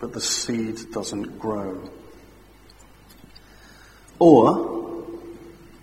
but 0.00 0.12
the 0.12 0.20
seed 0.20 0.90
doesn't 0.90 1.38
grow. 1.38 1.88
Or 4.18 5.06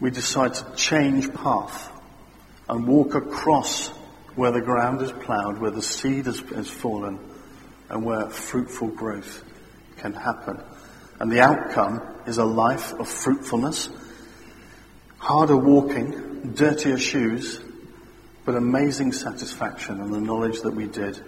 we 0.02 0.12
decide 0.12 0.54
to 0.56 0.76
change 0.76 1.34
path 1.34 1.90
and 2.68 2.88
walk 2.88 3.16
across 3.16 3.90
where 4.36 4.52
the 4.52 4.62
ground 4.62 5.02
is 5.02 5.12
ploughed, 5.12 5.60
where 5.60 5.72
the 5.72 5.82
seed 5.82 6.26
has, 6.26 6.40
has 6.40 6.70
fallen, 6.70 7.20
and 7.90 8.04
where 8.04 8.30
fruitful 8.30 8.90
growth 8.90 9.44
can 9.98 10.14
happen. 10.14 10.62
And 11.20 11.32
the 11.32 11.42
outcome 11.42 12.02
is 12.28 12.38
a 12.38 12.46
life 12.46 12.94
of 12.94 13.08
fruitfulness, 13.08 13.90
harder 15.18 15.58
walking, 15.58 16.54
dirtier 16.54 16.98
shoes, 16.98 17.62
but 18.46 18.56
amazing 18.56 19.14
satisfaction 19.14 20.02
and 20.02 20.14
the 20.14 20.22
knowledge 20.22 20.62
that 20.62 20.76
we 20.76 20.88
did 20.88 21.20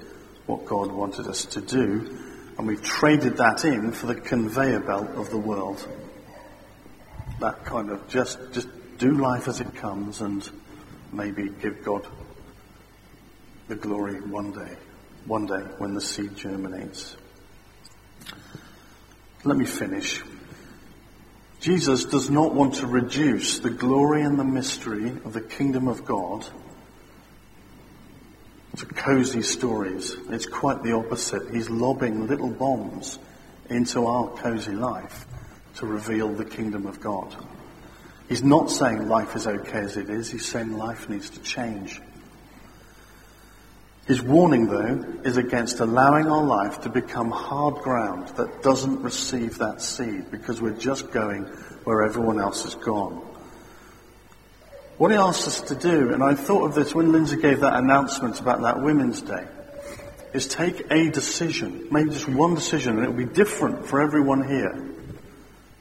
what 0.46 0.66
God 0.66 0.92
wanted 0.92 1.28
us 1.28 1.46
to 1.46 1.62
do, 1.62 2.20
and 2.58 2.68
we've 2.68 2.84
traded 2.84 3.38
that 3.38 3.66
in 3.66 3.92
for 3.92 4.08
the 4.08 4.16
conveyor 4.16 4.80
belt 4.80 5.10
of 5.12 5.30
the 5.30 5.38
world. 5.38 5.86
That 7.40 7.66
kind 7.66 7.92
of 7.92 8.08
just, 8.08 8.40
just 8.52 8.68
do 8.98 9.12
life 9.12 9.48
as 9.48 9.62
it 9.62 9.76
comes 9.76 10.22
and 10.22 10.50
maybe 11.12 11.50
give 11.50 11.84
God 11.84 12.06
the 13.68 13.76
glory 13.76 14.22
one 14.22 14.52
day, 14.52 14.76
one 15.26 15.46
day 15.46 15.62
when 15.78 15.94
the 15.94 16.02
seed 16.02 16.36
germinates. 16.36 17.16
Let 19.44 19.58
me 19.58 19.66
finish. 19.66 20.22
Jesus 21.60 22.06
does 22.06 22.30
not 22.30 22.54
want 22.54 22.76
to 22.76 22.88
reduce 22.88 23.60
the 23.60 23.70
glory 23.70 24.22
and 24.22 24.38
the 24.38 24.44
mystery 24.44 25.10
of 25.10 25.34
the 25.34 25.42
kingdom 25.42 25.88
of 25.88 26.06
God 26.06 26.46
to 28.78 28.86
cozy 28.86 29.42
stories. 29.42 30.16
It's 30.30 30.46
quite 30.46 30.84
the 30.84 30.94
opposite. 30.94 31.54
He's 31.54 31.70
lobbing 31.70 32.28
little 32.28 32.52
bombs 32.52 33.18
into 33.70 34.06
our 34.06 34.28
cozy 34.30 34.72
life 34.72 35.26
to 35.78 35.86
reveal 35.86 36.30
the 36.30 36.46
kingdom 36.46 36.86
of 36.86 37.00
God. 37.00 37.36
He's 38.28 38.44
not 38.44 38.70
saying 38.70 39.08
life 39.08 39.36
is 39.36 39.48
okay 39.48 39.80
as 39.80 39.98
it 39.98 40.10
is. 40.10 40.30
He's 40.30 40.46
saying 40.46 40.78
life 40.78 41.10
needs 41.10 41.30
to 41.32 41.40
change. 41.42 42.02
His 44.06 44.22
warning, 44.22 44.68
though, 44.68 45.20
is 45.24 45.36
against 45.36 45.82
allowing 45.82 46.28
our 46.28 46.44
life 46.44 46.82
to 46.82 46.90
become 46.90 47.30
hard 47.30 47.76
ground 47.76 48.30
that 48.38 48.64
doesn't 48.64 49.02
receive 49.02 49.58
that 49.58 49.82
seed 49.82 50.32
because 50.32 50.62
we're 50.62 50.72
just 50.72 51.12
going 51.12 51.44
where 51.84 52.04
everyone 52.04 52.40
else 52.40 52.64
has 52.64 52.76
gone. 52.76 53.22
What 54.98 55.12
he 55.12 55.18
asks 55.18 55.48
us 55.48 55.62
to 55.70 55.76
do, 55.76 56.14
and 56.14 56.24
I 56.24 56.36
thought 56.36 56.66
of 56.66 56.74
this 56.74 56.96
when 56.96 57.12
Lindsay 57.12 57.36
gave 57.36 57.60
that 57.60 57.76
announcement 57.76 58.40
about 58.40 58.62
that 58.62 58.82
Women's 58.82 59.22
Day, 59.22 59.46
is 60.34 60.48
take 60.48 60.90
a 60.90 61.10
decision, 61.12 61.88
maybe 61.92 62.12
just 62.12 62.28
one 62.28 62.56
decision, 62.56 62.96
and 62.96 63.04
it 63.04 63.10
will 63.10 63.26
be 63.26 63.34
different 63.34 63.86
for 63.88 64.02
everyone 64.02 64.48
here, 64.48 64.97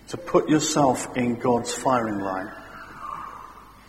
to 0.08 0.16
put 0.16 0.48
yourself 0.48 1.16
in 1.16 1.36
God's 1.36 1.74
firing 1.74 2.20
line. 2.20 2.50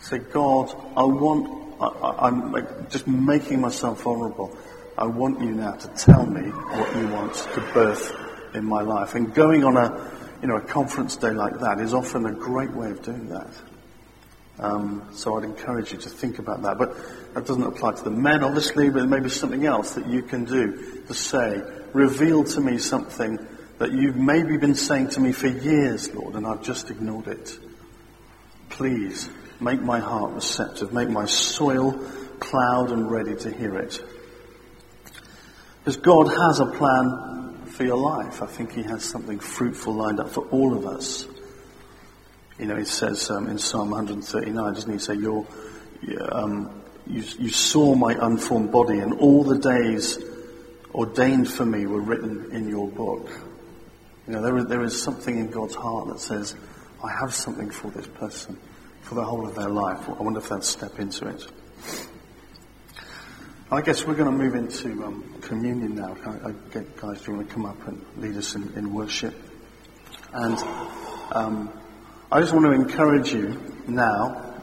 Say, 0.00 0.18
God, 0.18 0.70
I 0.96 1.04
want, 1.04 1.80
I, 1.80 2.28
am 2.28 2.86
just 2.90 3.06
making 3.06 3.60
myself 3.60 4.02
vulnerable. 4.02 4.56
I 4.96 5.06
want 5.06 5.40
you 5.40 5.52
now 5.52 5.72
to 5.72 5.88
tell 5.88 6.26
me 6.26 6.50
what 6.50 6.96
you 6.96 7.08
want 7.08 7.34
to 7.34 7.60
birth 7.72 8.16
in 8.54 8.64
my 8.64 8.80
life. 8.80 9.14
And 9.14 9.32
going 9.34 9.64
on 9.64 9.76
a, 9.76 10.10
you 10.42 10.48
know, 10.48 10.56
a 10.56 10.60
conference 10.60 11.16
day 11.16 11.30
like 11.30 11.60
that 11.60 11.80
is 11.80 11.94
often 11.94 12.26
a 12.26 12.32
great 12.32 12.72
way 12.72 12.90
of 12.90 13.02
doing 13.02 13.28
that. 13.28 13.50
Um, 14.58 15.08
so 15.12 15.36
I'd 15.36 15.44
encourage 15.44 15.92
you 15.92 15.98
to 15.98 16.08
think 16.08 16.40
about 16.40 16.62
that. 16.62 16.78
But 16.78 16.96
that 17.34 17.46
doesn't 17.46 17.62
apply 17.62 17.92
to 17.92 18.02
the 18.02 18.10
men, 18.10 18.42
obviously, 18.42 18.90
but 18.90 19.08
maybe 19.08 19.28
something 19.28 19.66
else 19.66 19.92
that 19.92 20.08
you 20.08 20.22
can 20.22 20.44
do 20.44 21.02
to 21.06 21.14
say, 21.14 21.62
reveal 21.92 22.42
to 22.44 22.60
me 22.60 22.78
something 22.78 23.38
that 23.78 23.92
you've 23.92 24.16
maybe 24.16 24.56
been 24.56 24.74
saying 24.74 25.10
to 25.10 25.20
me 25.20 25.32
for 25.32 25.46
years, 25.46 26.12
Lord, 26.14 26.34
and 26.34 26.46
I've 26.46 26.62
just 26.62 26.90
ignored 26.90 27.28
it. 27.28 27.56
Please 28.70 29.30
make 29.60 29.80
my 29.80 30.00
heart 30.00 30.32
receptive, 30.32 30.92
make 30.92 31.08
my 31.08 31.24
soil 31.24 31.92
plowed 32.40 32.90
and 32.90 33.10
ready 33.10 33.34
to 33.36 33.50
hear 33.50 33.76
it. 33.78 34.00
Because 35.84 35.96
God 35.96 36.28
has 36.28 36.60
a 36.60 36.66
plan 36.66 37.66
for 37.66 37.84
your 37.84 37.96
life. 37.96 38.42
I 38.42 38.46
think 38.46 38.72
He 38.72 38.82
has 38.82 39.04
something 39.04 39.38
fruitful 39.38 39.94
lined 39.94 40.20
up 40.20 40.30
for 40.30 40.44
all 40.46 40.76
of 40.76 40.86
us. 40.86 41.26
You 42.58 42.66
know, 42.66 42.76
it 42.76 42.88
says 42.88 43.30
um, 43.30 43.48
in 43.48 43.58
Psalm 43.58 43.90
139, 43.90 44.74
doesn't 44.74 44.92
he 44.92 44.98
say, 44.98 45.14
You're, 45.14 45.46
um, 46.30 46.82
you, 47.06 47.22
you 47.38 47.50
saw 47.50 47.94
my 47.94 48.16
unformed 48.20 48.72
body, 48.72 48.98
and 48.98 49.14
all 49.14 49.44
the 49.44 49.58
days 49.58 50.18
ordained 50.92 51.48
for 51.48 51.64
me 51.64 51.86
were 51.86 52.00
written 52.00 52.50
in 52.52 52.68
your 52.68 52.88
book. 52.88 53.30
You 54.28 54.34
know, 54.34 54.42
there 54.42 54.58
is, 54.58 54.66
there 54.66 54.84
is 54.84 55.02
something 55.02 55.38
in 55.38 55.48
God's 55.50 55.74
heart 55.74 56.08
that 56.08 56.20
says, 56.20 56.54
I 57.02 57.10
have 57.10 57.32
something 57.32 57.70
for 57.70 57.90
this 57.90 58.06
person 58.06 58.58
for 59.00 59.14
the 59.14 59.24
whole 59.24 59.48
of 59.48 59.54
their 59.54 59.70
life. 59.70 60.06
I 60.06 60.22
wonder 60.22 60.38
if 60.38 60.50
they'd 60.50 60.62
step 60.62 60.98
into 60.98 61.28
it. 61.28 61.46
I 63.70 63.80
guess 63.80 64.04
we're 64.04 64.16
going 64.16 64.30
to 64.30 64.36
move 64.36 64.54
into 64.54 65.02
um, 65.02 65.34
communion 65.40 65.94
now. 65.94 66.14
I, 66.26 66.48
I 66.48 66.52
get 66.70 66.94
guys, 66.96 67.22
do 67.22 67.32
you 67.32 67.38
want 67.38 67.48
to 67.48 67.54
come 67.54 67.64
up 67.64 67.88
and 67.88 68.04
lead 68.18 68.36
us 68.36 68.54
in, 68.54 68.70
in 68.76 68.92
worship? 68.92 69.34
And 70.34 70.58
um, 71.32 71.72
I 72.30 72.40
just 72.40 72.52
want 72.52 72.66
to 72.66 72.72
encourage 72.72 73.32
you 73.32 73.58
now 73.86 74.60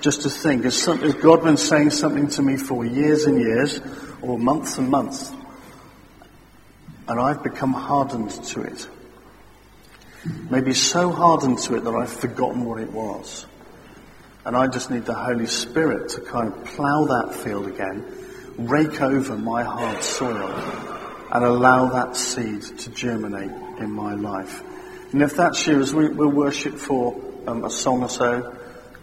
just 0.00 0.22
to 0.22 0.30
think, 0.30 0.64
has 0.64 0.86
God 1.20 1.42
been 1.42 1.58
saying 1.58 1.90
something 1.90 2.28
to 2.28 2.42
me 2.42 2.56
for 2.56 2.86
years 2.86 3.24
and 3.24 3.38
years, 3.38 3.80
or 4.22 4.38
months 4.38 4.78
and 4.78 4.88
months, 4.88 5.30
and 7.08 7.20
I've 7.20 7.42
become 7.42 7.72
hardened 7.72 8.30
to 8.30 8.62
it? 8.62 8.88
maybe 10.50 10.74
so 10.74 11.10
hardened 11.10 11.58
to 11.58 11.76
it 11.76 11.84
that 11.84 11.94
I've 11.94 12.12
forgotten 12.12 12.64
what 12.64 12.80
it 12.80 12.90
was. 12.92 13.46
And 14.44 14.56
I 14.56 14.66
just 14.66 14.90
need 14.90 15.06
the 15.06 15.14
Holy 15.14 15.46
Spirit 15.46 16.10
to 16.10 16.20
kind 16.20 16.52
of 16.52 16.64
plough 16.64 17.06
that 17.06 17.34
field 17.34 17.66
again, 17.66 18.04
rake 18.58 19.00
over 19.00 19.36
my 19.36 19.62
hard 19.62 20.02
soil, 20.02 20.50
and 21.32 21.44
allow 21.44 21.86
that 21.86 22.16
seed 22.16 22.62
to 22.62 22.90
germinate 22.90 23.50
in 23.78 23.90
my 23.90 24.14
life. 24.14 24.62
And 25.12 25.22
if 25.22 25.36
that's 25.36 25.66
you, 25.66 25.80
as 25.80 25.94
we, 25.94 26.08
will 26.08 26.30
worship 26.30 26.74
for 26.74 27.20
um, 27.46 27.64
a 27.64 27.70
song 27.70 28.02
or 28.02 28.08
so, 28.08 28.56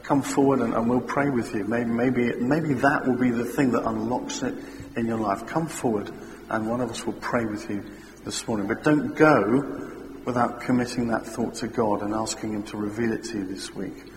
come 0.03 0.21
forward 0.21 0.59
and, 0.59 0.73
and, 0.73 0.89
we'll 0.89 1.01
pray 1.01 1.29
with 1.29 1.53
you. 1.55 1.63
Maybe, 1.63 1.89
maybe, 1.89 2.35
maybe 2.35 2.73
that 2.75 3.07
will 3.07 3.17
be 3.17 3.29
the 3.29 3.45
thing 3.45 3.71
that 3.71 3.87
unlocks 3.87 4.43
it 4.43 4.53
in 4.95 5.07
your 5.07 5.17
life. 5.17 5.47
Come 5.47 5.67
forward 5.67 6.11
and 6.51 6.67
one 6.69 6.81
of 6.81 6.89
us 6.89 7.05
will 7.05 7.13
pray 7.13 7.45
with 7.45 7.69
you 7.69 7.83
this 8.25 8.47
morning. 8.47 8.67
But 8.67 8.83
don't 8.83 9.15
go 9.15 9.91
without 10.25 10.61
committing 10.61 11.07
that 11.07 11.25
thought 11.25 11.55
to 11.55 11.67
God 11.67 12.01
and 12.01 12.13
asking 12.13 12.53
Him 12.53 12.63
to 12.63 12.77
reveal 12.77 13.13
it 13.13 13.23
to 13.25 13.39
you 13.39 13.45
this 13.45 13.73
week. 13.73 14.10